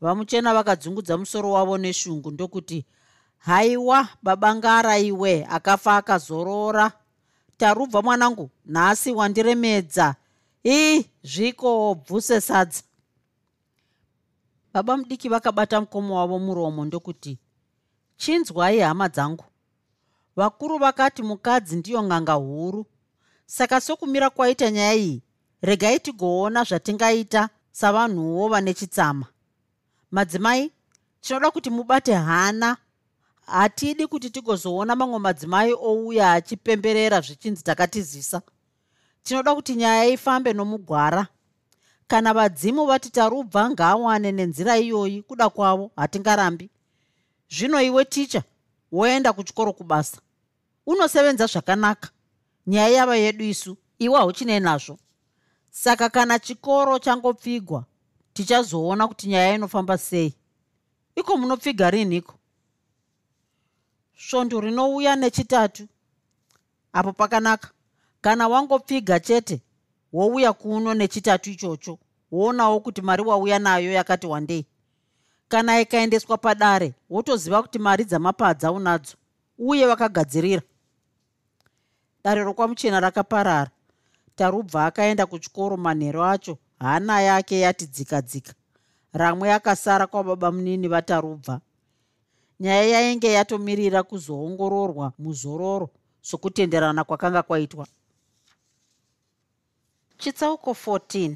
[0.01, 2.85] vamuchena vakadzungudza musoro wavo neshungu ndokuti
[3.37, 6.91] haiwa babangara iwe akafa akazorora.
[7.57, 10.15] Tarubva mwanangu nhasi wandiremedza.
[10.65, 12.83] Ii zviko bvuse sadza.
[14.73, 17.37] Baba mudiki vakabata mukoma wavo muromo ndokuti
[18.17, 19.45] chinzwai hama dzangu
[20.35, 22.85] vakuru vakati mukadzi ndiyo ng'anga huru.
[23.45, 25.21] Saka sokumira kwaita nyaya iyi
[25.61, 29.25] regai tigoona zvatingaita savanhuwo vane chitsama.
[30.11, 30.71] Madzimai
[31.21, 32.77] tinoda kuti mubate hana.
[33.45, 38.41] Hatidi kuti tigozoona mamwe madzimai ouya achipemberera zvichinzi takatizisa.
[39.23, 41.27] Tinoda kuti nyaya ifambe nomugwara.
[42.07, 46.69] Kana vadzimu vati tarubva ngaawane nenzira iyoyi kuda kwavo hatingarambi.
[47.49, 48.43] Zvino iwe ticha
[48.91, 50.17] woenda kuchikoro kubasa
[50.85, 52.09] unosevenza zvakanaka.
[52.67, 54.97] Nyaya yava yedu isu iwe hauchinei nazvo.
[55.71, 57.85] Saka kana chikoro changopfigwa
[58.33, 60.33] tichazoona kuti nyaya inofamba sei.
[61.15, 62.35] Iko munopfiga rinhiko
[64.17, 65.87] svondo rinouya nechitatu
[66.93, 67.69] apo pakanaka.
[68.21, 69.61] Kana wangopfiga chete
[70.13, 71.99] wouya kuno nechitatu ichocho
[72.31, 74.65] woonawo kuti mari wauya nayo yakati wandei.
[75.47, 79.13] Kana ikaendeswa padare wotoziva kuti mari dzamapadza unadzo
[79.57, 80.61] uye vakagadzirira
[82.25, 83.71] dare rokwamuchena rakaparara.
[84.35, 88.53] Tarubva akaenda kuchikoro manhero acho hana yake yati dzika dzika
[89.13, 91.61] ramwe akasara kwababa munini vatarubva.
[92.59, 95.89] Nyaya yainge yatomirira kuzoongororwa muzororo
[96.21, 97.87] sokutenderana kwakanga kwaitwa.
[100.17, 101.35] Chitsauko 14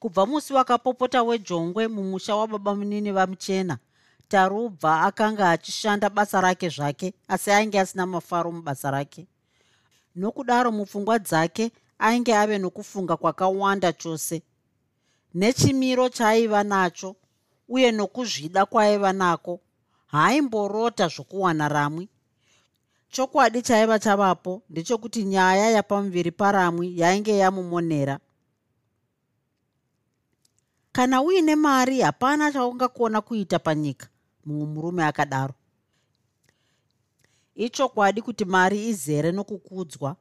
[0.00, 3.78] kubva musi wakapopota wejongwe mumusha wababa munini vamuchena
[4.28, 9.26] tarubva akanga achishanda basa rake zvake asi ainge asina mafaro mubasa rake.
[10.16, 14.42] Nokudaro mupfungwa dzake ainge ave nokufunga kwakawanda chose.
[15.34, 17.16] Nechimiro chaaiva nacho
[17.68, 19.60] uye nokuzvida kwaaiva nako
[20.06, 22.08] haaimborota zvokuwana ramwi.
[23.10, 28.18] Chokwadi chaiva chavapo ndechokuti nyaya yapamuviri paramwi yainge yamumonera.
[30.92, 34.08] Kana uine mari hapana chaungakona kuita panyika
[34.46, 35.54] mumwe murume akadaro.
[37.54, 40.16] Ichokwadi kuti mari izere nokukudzwa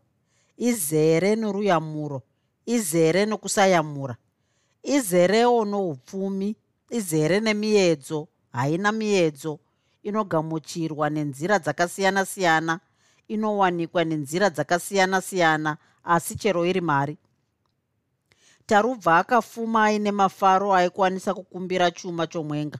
[0.57, 2.21] izere noruyamuro
[2.65, 4.15] izere nokusayamura
[4.83, 6.55] izerewo noupfumi
[6.89, 9.59] izere nemiedzo haina miedzo
[10.03, 12.79] inogamuchirwa nenzira dzakasiyana-siyana
[13.27, 17.17] inowanikwa nenzira dzakasiyana-siyana asi chero iri mari.
[18.65, 22.79] Tarubva akafuma aine mafaro aikwanisa kukumbira chuma chomwenga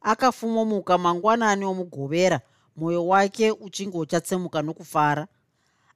[0.00, 2.40] akafumomuka mangwanani omugovera
[2.76, 5.26] mwoyo wake uchinge uchatsemuka nokufara.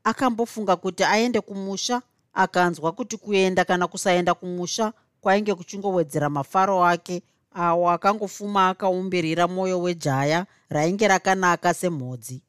[0.04, 2.02] Akambofunga kuti aende kumusha
[2.34, 7.22] akanzwa kuti kuenda kana kusaenda kumusha kwainge kuchingowedzera mafaro ake
[7.54, 12.42] awo akangofuma akaumbirira mwoyo wejaya rainge rakanaka semhodzi.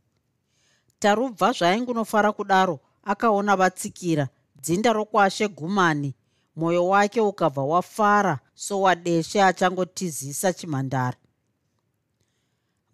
[0.99, 4.27] Tarubva zvaingunofara kudaro akaona vatsikira
[4.61, 6.15] dzinda rokwashe gumani.
[6.55, 11.17] Mwoyo wake ukabva wafara sowadeshe achangotizisa chimhandara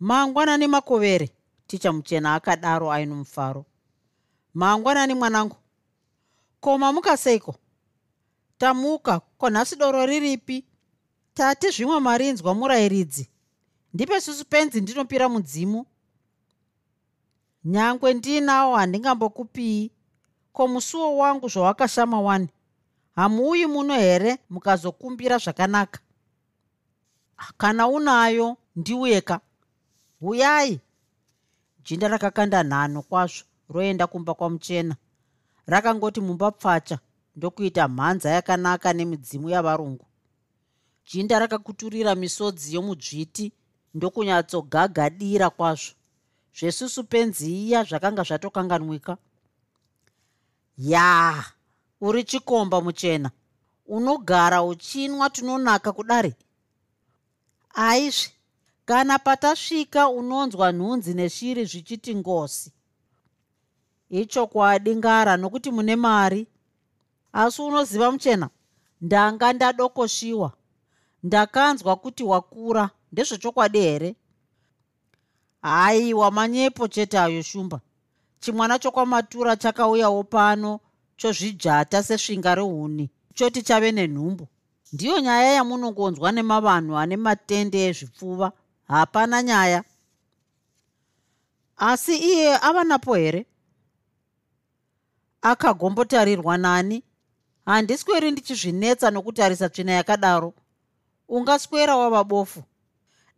[0.02, 1.30] mangwanani makovere
[1.68, 3.66] ticha muchena akadaro aino mufaro.
[4.54, 5.56] Mangwanani mwanangu
[6.60, 7.56] koma mukaseiko
[8.58, 10.66] tamuka konhasi doro riripi?
[11.34, 13.30] Tati zvimwe marinzwa murayiridzi
[13.94, 15.86] ndipe susupenzi ndinopira mudzimu.
[17.66, 19.92] Nyangwe ndiinawo handingambokupii
[20.54, 22.50] ko musuwo wangu zvawakashama wani?
[23.16, 26.00] Hamuuyi muno here mukazokumbira zvakanaka?
[27.58, 29.40] Kana unayo ndiuyeka
[30.22, 30.80] huyai.
[31.84, 34.96] Jinda rakakanda nhano kwazvo roenda kumba kwamuchena
[35.66, 37.00] rakangoti mumba pfacha
[37.36, 40.06] ndokuita mhanza yakanaka nemidzimu yavarungu.
[41.06, 43.52] Jinda rakakuturira misodzi yomudzviti
[43.94, 45.94] ndokunyatsogagadira kwazvo.
[46.58, 49.18] Zvesusu penziya zvakanga zvatokanganwika.
[50.78, 51.44] Ya
[52.02, 53.32] uri chikomba muchena.
[53.86, 56.36] Unogara uchinwa tunonaka kudare.
[57.74, 58.32] Aizve
[58.92, 62.72] kana patasvika unonzwa nhunzi neshiri zvichiti ngosi.
[64.10, 66.48] Ichokwadi ngara nokuti mune mari.
[67.34, 68.50] Asi unoziva muchena?
[69.02, 70.52] Ndanga ndadokoshiwa.
[71.24, 72.90] Ndakanzwa kuti wakura.
[73.12, 74.16] Ndezvechokwadi here?
[75.62, 77.80] Haiwa manyepo chete ayo shumba
[78.40, 80.80] chimwana chokwamatura chakauyawo pano
[81.18, 84.48] chozvijata sesvinga rehuni choti chave nenhumbu.
[84.94, 88.52] Ndiyo nyaya yamunongonzwa nemavanhu ane matende ezvipfuva
[88.92, 89.84] hapana nyaya.
[91.78, 93.46] Asi iye ava napo here?
[95.42, 97.04] Akagombotarirwa nani?
[97.66, 100.54] Handisweri ndichizvinetsa nokutarisa tsvina yakadaro.
[101.28, 102.64] Ungaswera wava bofu.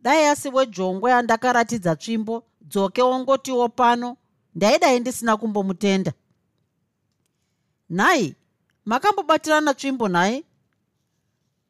[0.02, 4.18] Dai asi wejongwe andakaratidza tsvimbo dzoke ongotiwo pano.
[4.56, 6.13] Ndaidai ndisina kumbomutenda.
[7.89, 8.36] Nhai
[8.86, 10.46] makambobatirana tsvimbo nhai?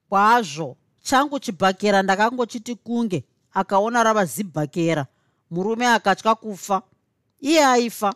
[0.09, 5.05] Kwazvo changu chibhakera ndakangochiti kunge akaona rava zibhakera.
[5.51, 6.81] Murume akatya kufa.
[7.41, 8.13] Iye aifa.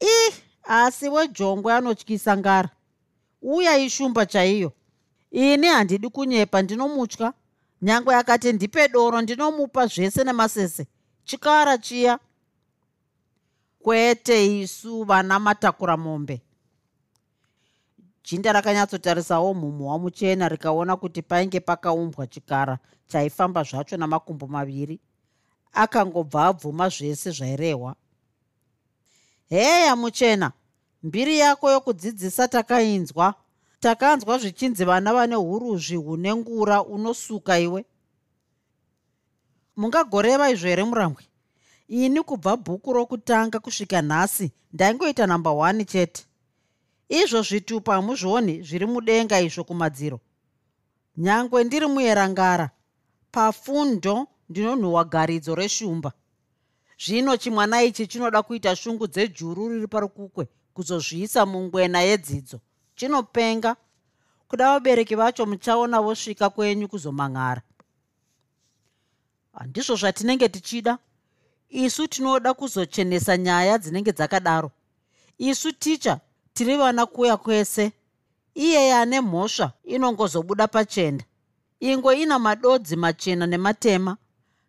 [0.00, 2.70] Ih asi wejongwe anotyisa ngara.
[3.42, 4.72] Uya ishumba chaiyo.
[5.30, 7.32] Ini handidi kunyepa ndinomutya.
[7.82, 10.86] Nyangwe akati ndipe doro ndinomupa zvese nemasese.
[11.24, 12.18] Chikara chiya.
[13.78, 16.40] Kwete isu vana matakura mombe
[18.24, 25.00] jinda rakanyatsotarisao mhumhu wamuchena rikaona kuti painge pakaumbwa chikara chaifamba zvacho namakumbo maviri
[25.72, 27.96] akangobva abvuma zvese zvairehwa.
[29.48, 30.52] Heya muchena
[31.02, 33.34] mbiri yako yokudzidzisa takainzwa.
[33.80, 37.84] Takanzwa zvichinzi vana vane uruzvi hune ngura unosuka iwe.
[39.76, 41.24] Mungagoreva izvo here murambwe
[41.88, 46.24] ini kubva bhuku rokutanga kusvika nhasi ndaingoita namba 1 chete
[47.22, 50.20] izvo zvitupa hamuzvioni zviri mudenga izvo kumadziro.
[51.16, 52.70] Nyangwe ndiri muyerangara
[53.32, 56.12] pafundo ndinonhuhwa garidzo reshumba.
[56.98, 62.60] Zvino chimwana ichi chinoda kuita shungu dzejuru riri parukukwe kuzozviisa mungwena yedzidzo.
[62.96, 63.76] Chinopenga
[64.48, 67.62] kuda vabereki vacho muchaona vosvika kwenyu kuzomang'ara.
[69.52, 70.98] Handizvo zvatinenge tichida.
[71.68, 74.70] Isu tinoda kuzochenesa nyaya dzinenge dzakadaro.
[75.38, 76.20] Isu ticha
[76.54, 77.92] tiri vana kuya kwese.
[78.54, 81.24] Iyeye ane mhosva inongozobuda pachenda
[81.80, 84.16] ingwe ina madodzi machena nematema.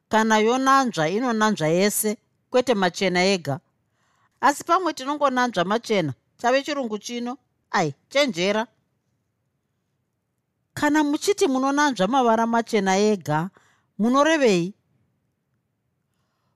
[0.09, 2.17] Kana yonanzva inonanzva yese
[2.49, 3.59] kwete machena ega.
[4.41, 7.37] Asi pamwe tinongonanzva machena chave chirungu chino
[7.71, 8.67] ai chenjera.
[10.73, 13.49] Kana muchiti munonanzva mavara machena ega
[13.99, 14.73] munorevei?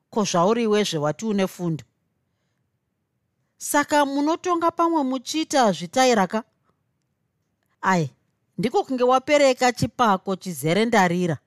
[0.09, 1.83] Ko zvauriwezve wati une fundo
[3.59, 6.43] saka munotonga pamwe muchiita zvitairaka?
[7.81, 8.09] Ai
[8.57, 11.37] ndiko kunge wapereka chipako chizere ndarira.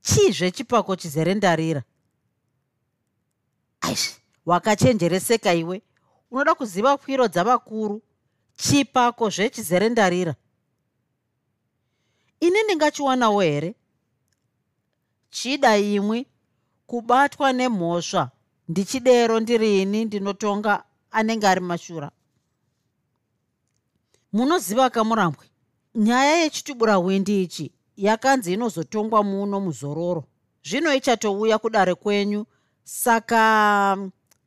[0.00, 1.82] Chizve chipako chizere ndarira?
[3.80, 5.82] Aish wakachenjereseka iwe.
[6.30, 8.02] Unoda kuziva kwiro dzavakuru.
[8.56, 10.34] Chipako zvechizere ndarira.
[12.40, 13.74] Ini ndingachiwanawo here?
[15.30, 16.26] Chida imwi
[16.86, 18.30] kubatwa nemhosva
[18.70, 22.10] ndichidero ndirini ndinotonga anenge ari mashura?
[24.32, 25.46] Munoziva kamurambwe
[25.94, 30.24] nyaya yechitubura windi ichi yakanzi inozotongwa muno muzororo.
[30.64, 32.46] Zvino ichatouya kudare kwenyu
[32.84, 33.98] saka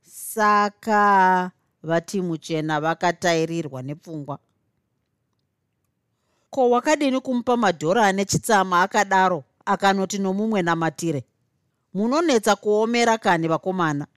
[0.01, 1.51] saka
[1.83, 4.39] vati muchena vakatairirwa nepfungwa.
[6.49, 11.23] Ko wakadini kumupa madhora ane chitsama akadaro akanoti nomumwe namatire?
[11.93, 14.07] Munonetsa kuomera kani vakomana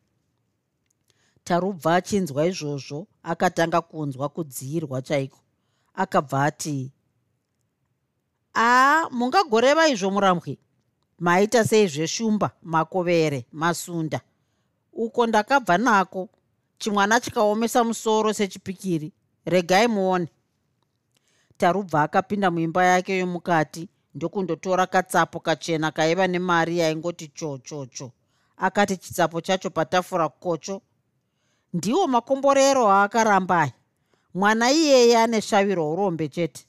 [1.47, 5.39] tarubva achinzwa izvozvo akatanga kunzwa kudziyirwa chaiko.
[6.03, 6.93] Akabva ati
[8.55, 10.59] aa mungagoreva izvo murambwi
[11.19, 14.21] maita sei zveshumba makovere masunda.
[14.93, 16.29] Uko ndakabva nako.
[16.79, 19.13] Chimwana chikaomesa musoro sechipikiri.
[19.45, 20.29] Regai muone.
[21.59, 28.13] Tarubva akapinda muimba yake yomukati ndokundotora katsapo kachena kaiva nemari yaingoti chochocho
[28.57, 30.83] akati chitsapo chacho patafura kocho
[31.77, 33.71] ndiwo makomborero aakaramba.
[34.35, 36.65] Mwana iyeye ane shaviro urombe chete.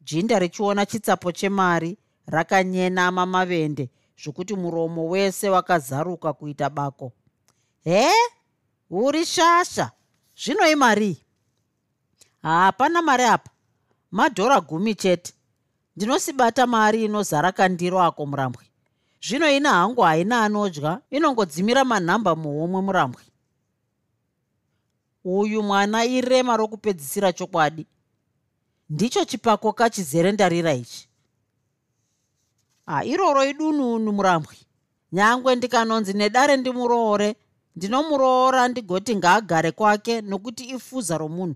[0.00, 3.90] Jinda richiona chitsapo chemari rakanyenama mavende
[4.22, 7.12] zvokuti muromo wese wakazaruka kuita bako.
[7.84, 8.08] He?
[8.90, 9.90] Uri shasha!
[10.36, 11.18] Zvinoi marii
[12.42, 13.50] hapana mari apa.
[14.10, 15.32] Madhora gumi chete.
[15.96, 18.64] Ndinosibata mari inozara kandiro ako murambwe.
[19.22, 23.22] Zvino ina hangu haina anodya inongodzimira manhamba muhomwe murambwe
[25.24, 27.86] uyu mwana irema rokupedzisira chokwadi.
[28.90, 31.08] Ndicho chipako kachizere ndarira ichi.
[32.86, 34.56] Hairoro idununu murambwi.
[35.12, 37.36] Nyangwe ndikanonzi nedare ndimuroore.
[37.76, 41.54] Ndinomuroora ndigoti ngaagare kwake nokuti ifuza romunhu.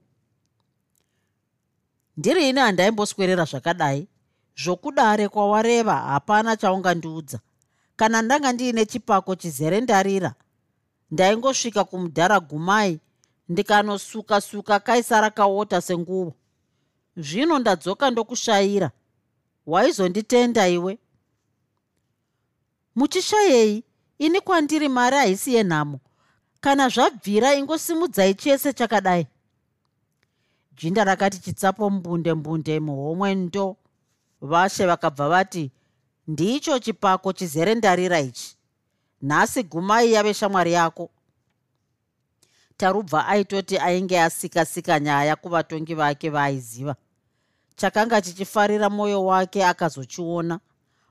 [2.16, 4.08] Ndirini handaimboswerera zvakadai.
[4.56, 7.40] Zvokudare kwawareva hapana chaungandiudza.
[7.96, 10.34] Kana ndanga ndiine chipako chizere ndarira
[11.10, 13.00] ndaingosvika kumudhara gumai
[13.48, 16.34] ndikanosuka suka kaisara kaota senguvo.
[17.16, 18.90] Zvino ndadzoka ndokushayira
[19.66, 20.98] waizonditenda iwe?
[22.94, 23.84] Muchishayei
[24.18, 26.00] ini kwandiri mari haisi yenhamo.
[26.60, 29.26] Kana zvabvira ingosimudzai chese chakadai.
[30.72, 33.76] Jinda rakati chitsapo mbunde mbunde muhomwe ndo.
[34.40, 35.70] Vashe vakabva vati
[36.28, 38.56] ndicho chipako chizere ndarira ichi.
[39.22, 41.10] Nhasi gumai yave shamwari yako
[42.76, 46.96] tarubva aitoti ainge asikasika nyaya kuvatongi vake vaaiziva
[47.76, 50.60] chakanga chichifarira mwoyo wake akazochiona.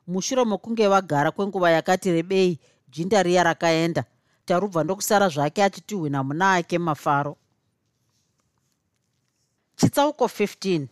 [0.07, 2.59] Mushure mokunge vagara kwenguva yakati rebei
[2.89, 4.03] jinda riya rakaenda.
[4.45, 7.37] Tarubva ndokusara zvake achitihwina muna ake mafaro.
[9.75, 10.87] Chitsauko 15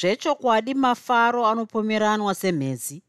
[0.00, 3.02] zvechokwadi mafaro anopomeranwa semhezi.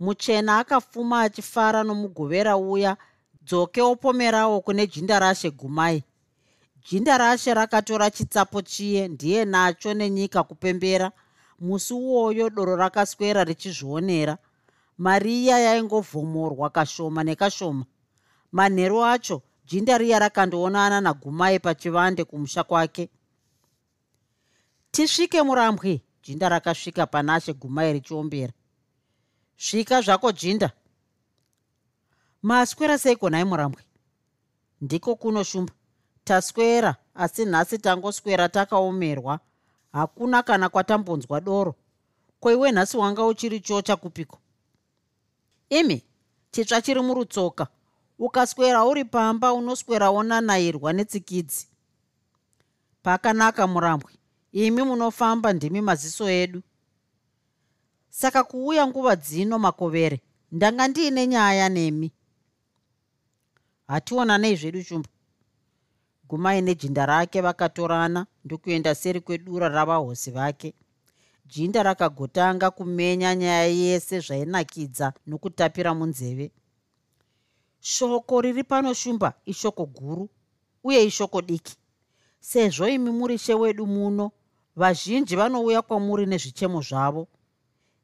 [0.00, 2.96] Muchena akapfuma achifara nomugovera uya
[3.50, 6.02] dzoke opomerawo kune jinda rashe gumai.
[6.88, 11.12] Jinda rashe rakatora chitsapo chiye ndiye nacho nenyika kupembera.
[11.60, 14.38] Musi uwoyo doro rakaswera richizvionera.
[14.98, 17.84] Mariya yaingovhomorwa kashoma nekashoma.
[18.52, 23.08] Manheru acho jinda riya rakandoonana nagumai pachivande kumusha kwake.
[24.90, 28.52] Tisvike murambwi jinda rakasvika panashe gumai richiombera.
[29.56, 30.72] Svika zvako jinda
[32.42, 33.82] maswera seiko nhai murambwe
[34.80, 35.72] ndiko kuno shumba
[36.24, 39.40] taswera asi nhasi tangoswera takaomerwa.
[39.92, 41.74] Hakuna kana kwatambonzwa doro.
[42.40, 44.38] Koiwe nhasi wanga uchiri chocha kupiko
[45.70, 46.02] imi
[46.50, 47.66] chitsva chiri murutsoka.
[48.18, 51.66] Ukaswera uri pamba unoswera wonanayirwa netsikidzi.
[53.02, 54.12] Pakanaka murambwe.
[54.52, 56.62] Imi munofamba ndimi maziso edu.
[58.10, 60.20] Saka kuuya nguva dzino makovere
[60.52, 62.12] ndanga ndiine nyaya nemi
[63.90, 65.08] hationanei zvedu shumba
[66.28, 70.74] gumai nejinda rake vakatorana ndokuenda seri kwedura ravahosi vake.
[71.46, 76.52] Jinda rakagotanga kumenya nyaya yese zvainakidza nokutapira munzeve.
[77.80, 80.28] Shoko riri pano shumba ishoko guru
[80.84, 81.76] uye ishoko diki.
[82.40, 84.30] Sezvo imi muri she wedu muno
[84.76, 87.28] vazhinji vanouya kwamuri nezvichemo zvavo.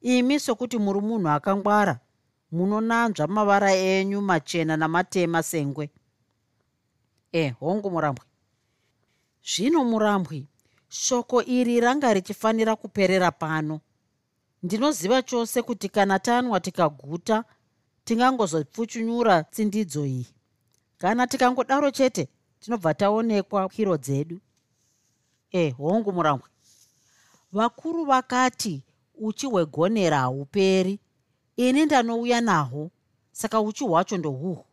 [0.01, 2.01] Imi sokuti muri munhu akangwara
[2.53, 5.91] munonanzva mavara enyu machena namatema sengwe.
[7.33, 8.27] E hongu murambwi
[9.51, 10.47] zvino murambwi
[10.89, 13.81] shoko iri ranga richifanira kuperera pano.
[14.63, 17.45] Ndinoziva chose kuti kana tanwa tikaguta
[18.05, 20.27] tingangozopfuchunyura tsindidzo iyi.
[20.99, 22.29] Kana tikangodaro chete
[22.61, 24.41] tinobva taonekwa kiro dzedu.
[25.53, 26.49] E hongu murambwi
[27.53, 28.83] vakuru vakati
[29.15, 30.99] uchi hwegonera hauperi
[31.57, 32.91] ini ndanouya nahwo
[33.33, 34.65] saka uchi hwacho ndohuhu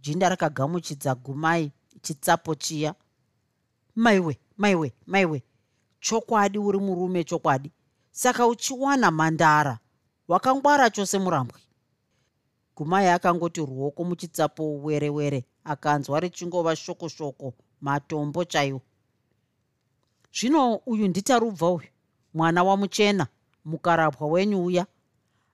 [0.00, 2.94] jinda rakagamuchidza gumai chitsapo chiya.
[3.96, 5.42] Maiwe maiwe maiwe.
[6.00, 7.72] Chokwadi uri murume chokwadi.
[8.10, 9.78] Saka uchiwana mhandara
[10.28, 11.60] wakangwara chose murambwi.
[12.76, 18.80] Gumai akangoti ruoko muchitsapo were were akanzwa richingova shoko shoko matombo chaiwo.
[20.32, 21.88] Zvino uyu nditarubva uyu
[22.34, 23.26] mwana wamuchena
[23.64, 24.86] mukarapwa wenyu uya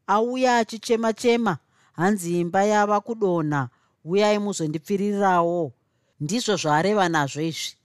[0.07, 1.59] auya achichema chema
[1.93, 3.69] hanzi imba yava kudonha
[4.05, 5.73] uyai muzondipfiririrawo
[6.21, 7.77] ndizvo zvaareva nazvo izvi.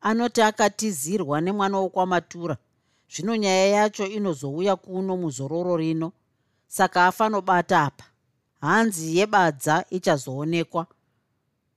[0.00, 2.56] Anoti akatizirwa nemwana wokwamatura
[3.12, 6.12] zvino nyaya yacho inozouya kuno muzororo rino.
[6.66, 8.04] Saka afanobata apa.
[8.60, 10.86] Hanzi yebadza ichazoonekwa.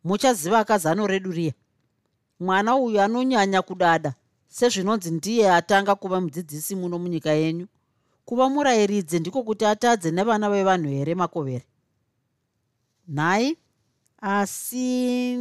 [0.04, 1.54] Muchaziva kazano redu riya?
[2.40, 4.14] Mwana uyu anonyanya kudada.
[4.48, 7.68] Sezvinonzi ndiye atanga kuva mudzidzisi muno munyika yenyu
[8.26, 11.66] kuva murayiridzi ndiko kuti atadze nevana vevanhu here makovere?
[13.08, 13.58] Nhai
[14.22, 15.38] asi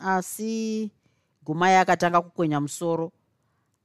[0.00, 0.90] asi
[1.42, 3.12] gumai akatanga kukwenya musoro.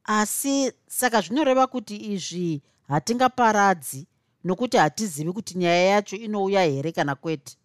[0.03, 4.07] Asi saka zvinoreva kuti izvi hatingaparadzi
[4.43, 7.57] nokuti hatizivi kuti nyaya yacho inouya here kana kwete.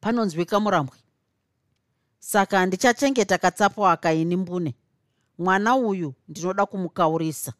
[0.00, 0.96] Panonzwika murambwe
[2.18, 4.74] saka handichachengeta katsapo akaini mbune.
[5.38, 7.52] Mwana uyu ndinoda kumukaurisa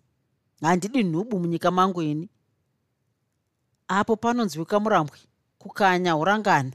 [0.69, 2.29] handidi nhubu munyika mangu ini.
[3.89, 5.19] Apo panonzwika murambwe
[5.59, 6.73] kukanya urangana.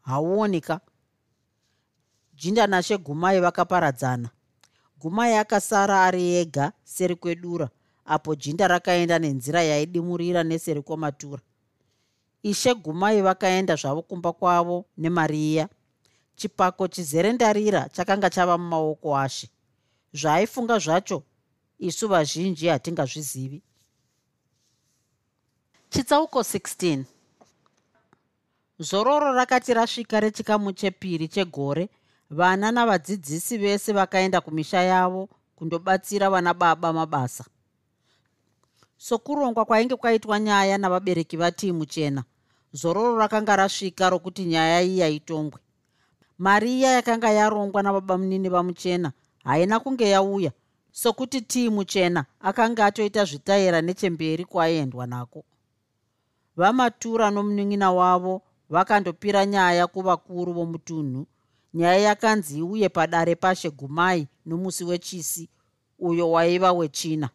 [0.00, 0.80] Hauonika
[2.34, 4.30] jinda nashe gumai vakaparadzana.
[5.00, 7.68] Gumai akasara ari ega seri kwedura
[8.04, 11.42] apo jinda rakaenda nenzira yaidimurira neseri kwamatura.
[12.42, 15.68] Ishe gumai vakaenda zvavo kumba kwavo nemariya.
[16.36, 19.48] Chipako chizere ndarira chakanga chava mumaoko ashe.
[20.12, 21.22] Zvaaifunga zvacho
[21.84, 23.62] isu vazhinji hatingazvizivi.
[25.90, 27.04] Chitsauko 16
[28.78, 31.88] zororo rakati rasvika rechikamu chepiri chegore
[32.30, 37.44] vana navadzidzisi vese vakaenda kumisha yavo kundobatsira vana baba mabasa.
[38.98, 42.24] Sokurongwa kwainge kwaitwa nyaya navabereki vatii muchena
[42.72, 45.60] zororo rakanga rasvika rokuti nyaya iyi yaitongwe
[46.38, 49.12] mariya yakanga yarongwa nababa munini vamuchena
[49.44, 50.52] haina kunge yauya
[50.94, 55.44] sokuti tii muchena akanga atoita zvitaira nechemberi kwaiendwa nako.
[56.56, 61.26] Vamatura nomunin'ina wavo vakandopira nyaya kuvakuru vomutunhu
[61.74, 65.48] nyaya yakanzi iuye padare pashe gumai nomusi wechisi
[65.98, 67.28] uyo waiva wechina.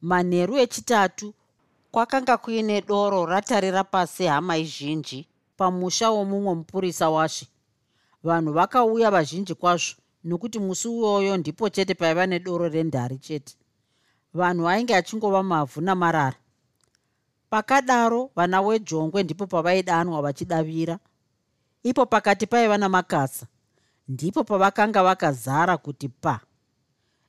[0.00, 1.34] Manheru echitatu
[1.90, 7.46] kwakanga kuine doro ratarira pasi hama izhinji pamusha womumwe mupurisa washe.
[8.24, 13.54] Vanhu vakauya vazhinji kwazvo nokuti musi uyoyo ndipo chete paiva nedoro rendari chete.
[14.34, 16.36] Vanhu ainge achingova mavhu namarara.
[17.50, 20.98] Pakadaro vana wejongwe ndipo pavaidanwa vachidavira.
[21.82, 23.46] Ipo pakati paiva namakasa
[24.08, 26.40] ndipo pavakanga vakazara kuti pa.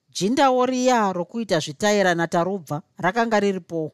[0.10, 3.92] Jindawo riya rokuita zvitaira natarubva rakanga riripowo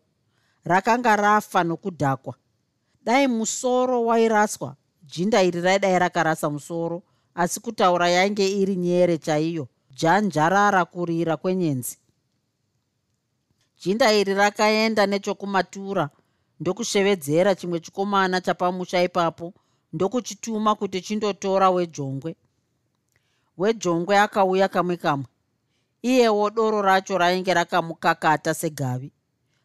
[0.65, 2.35] rakanga rafa nokudhakwa.
[3.03, 7.03] Dai musoro wairaswa jinda iri raidai rakarasa musoro
[7.35, 11.97] asi kutaura yainge iri nyere chaiyo janjarara kurira kwenyenzi.
[13.81, 16.09] Jinda iri rakaenda nechokumatura
[16.59, 19.53] ndokushevedzera chimwe chikomana chapamusha ipapo
[19.93, 22.35] ndokuchituma kuti chindotora wejongwe.
[23.57, 25.25] Wejongwe akauya kamwe kamwe.
[26.01, 29.11] Iyewo doro racho rainge rakamukakata segavi.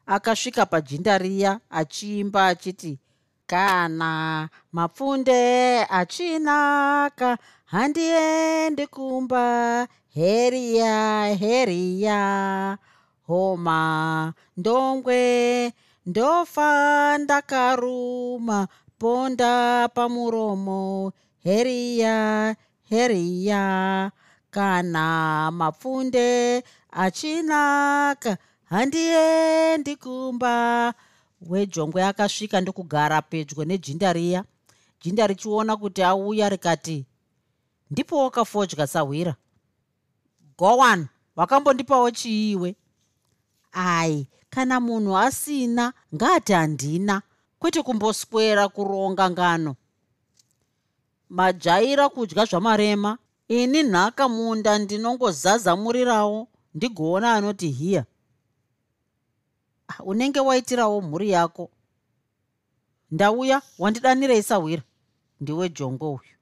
[0.06, 2.98] Akasvika pajinda riya achiimba achiti
[3.46, 7.38] kana mapfunde achinaka
[7.72, 9.86] handiendi kumba.
[10.14, 12.78] Heriya heriya.
[13.26, 15.72] Homa ndongwe
[16.06, 18.68] ndofa ndakaruma.
[18.98, 21.12] Ponda pamuromo.
[21.44, 22.56] Heriya
[22.90, 24.10] heriya.
[24.50, 28.38] Kana mapfunde achinaka
[28.70, 30.94] handiendi kumba
[31.48, 34.44] wejongwe akasvika ndokugara pedyo nejinda riya
[35.00, 37.06] jinda richiona kuti auya rikati
[37.90, 39.34] ndipo wakafodya sahwira
[40.58, 42.76] gowan wakambondipawo chiiwe
[43.72, 47.22] ai kana munhu asina ngati handina
[47.58, 49.76] kwete kumboswera kuronga ngano.
[51.28, 53.18] Majaira kudya zvamarema
[53.48, 58.04] ini nhaka munda ndinongozazamurirawo ndigoona anoti hiya
[60.00, 61.70] unenge waitirawo mhuri yako.
[63.10, 64.82] Ndauya wandidanirei sahwira
[65.40, 66.34] ndiwe jongo uyu.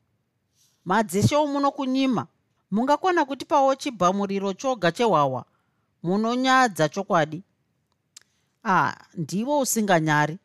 [0.85, 2.27] Madzishe omuno kunyima
[2.71, 5.45] mungakona kutipawo chibhamuriro choga chehwahwa
[6.03, 7.43] munonyadza chokwadi.
[8.65, 10.39] Ah ndiwo usinganyari.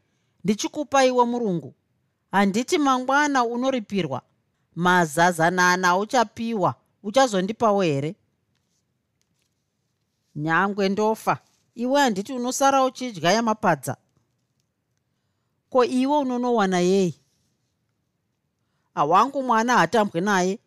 [0.44, 1.74] Ndichikupa iwe murungu.
[2.32, 4.22] Handiti mangwana unoripirwa.
[4.76, 8.16] Mazazanana uchapiwa uchazondipawo here?
[10.36, 11.38] Nyangwe ndofa
[11.78, 13.98] iwe handiti unosara uchidya yamapadza?
[15.70, 17.16] Ko iwe unonowana yei?
[18.94, 20.60] Hawangu mwana hatambwe naye.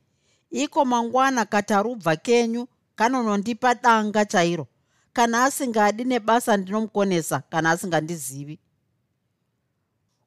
[0.51, 4.67] Iko mangwana katarubva kenyu kanonondipa danga chairo.
[5.13, 8.59] Kana asingadi nebasa ndinomukonesa kana asingandizivi.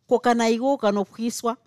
[0.08, 1.58] Ko kana iwe ukanopwiswa?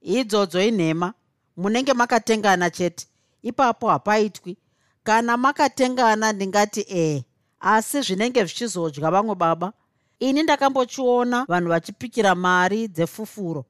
[0.00, 1.14] Idzodzo inhema
[1.56, 3.06] munenge makatengana chete.
[3.42, 4.56] Ipapo hapaitwi.
[5.02, 7.24] Kana makatengana ndingati ee
[7.60, 9.72] asi zvinenge zvichizodya vamwe baba.
[10.18, 13.64] Ini ndakambochiona vanhu vachipikira mari dzefufuro.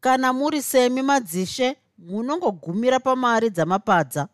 [0.00, 4.28] Kana muri semi madzishe munongogumira pamari dzamapadza.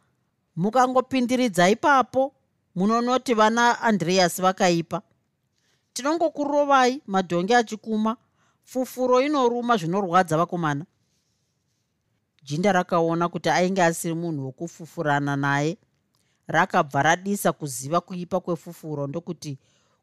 [0.56, 2.32] Mukangopindiridza ipapo
[2.74, 5.02] munonoti vana andreas vakaipa.
[5.92, 8.16] Tinongokurovai madhongi achikuma
[8.64, 10.84] fufuro inoruma zvinorwadza vakomana.
[12.42, 15.76] Jinda rakaona kuti ainge asiri munhu wokufufurana naye
[16.48, 19.58] rakabva radisa kuziva kuipa kwefufuro ndokuti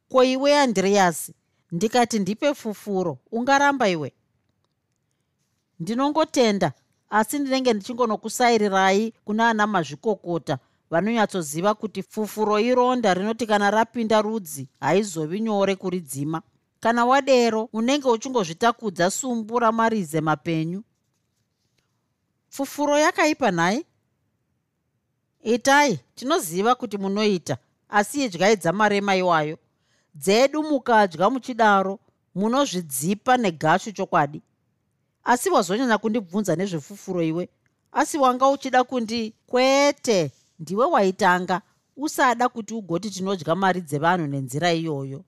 [0.09, 1.33] ko iwe andreyasi
[1.71, 4.13] ndikati ndipe fufuro ungaramba iwe.
[5.79, 6.73] Ndinongotenda
[7.09, 10.57] asi ndinenge ndichingonokusairirai kuna ana mazvikokota
[10.89, 16.41] vanonyatsoziva kuti fufuro ironda rinoti kana rapinda rudzi haizovi nyore kuridzima.
[16.79, 20.83] Kana wadero unenge uchingozvitakudza sumbu ramarize mapenyu.
[22.49, 23.85] Fufuro yakaipa nhai
[25.43, 27.57] itai tinoziva kuti munoita
[27.89, 29.57] asi idyai dzamarema iwayo
[30.15, 31.99] dzedu mukadya muchidaro
[32.35, 34.41] munozvidzipa negashu chokwadi.
[35.23, 37.49] Asi wazonyanya kundibvunza nezvefufuro iwe
[37.91, 41.61] asi wanga uchida kundi kwete ndiwe waitanga
[41.97, 45.23] usada kuti ugoti tinodya mari dzevanhu nenzira iyoyo.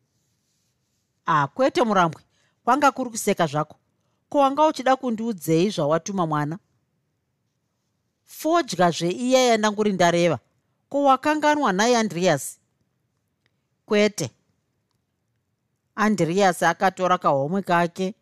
[1.25, 2.21] Ah kwete murambwe
[2.63, 3.75] kwanga kuri kuseka zvako.
[4.29, 6.59] Ko wanga uchida kundiudzei zvawatuma mwana
[8.25, 10.39] fodya zveiya yandanguri ndareva
[10.89, 12.59] ko wakanganwa nhai andriyasi
[13.85, 14.31] kwete.
[15.95, 18.15] Andriyasi akatora kahomwe kake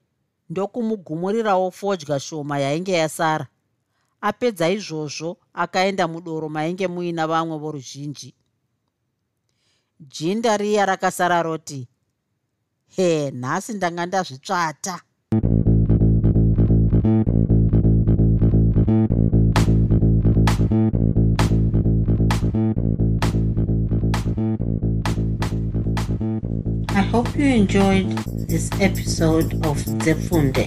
[0.50, 3.48] ndokumugumurirawo fodya shoma yainge yasara.
[4.22, 8.34] Apedza izvozvo akaenda mudoro mainge muina vamwe voruzhinji.
[10.00, 11.88] Jinda riya rakasara roti
[12.96, 15.02] he nhasi ndanga ndazvitsvata
[27.44, 28.10] you enjoyed
[28.48, 30.66] this episode of Zefunde.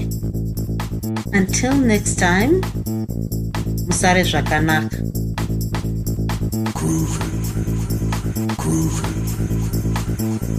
[1.32, 2.60] Until next time,
[3.86, 4.96] Musare Zvakanaka.
[6.76, 7.28] Groovy.
[8.60, 10.55] Groovy.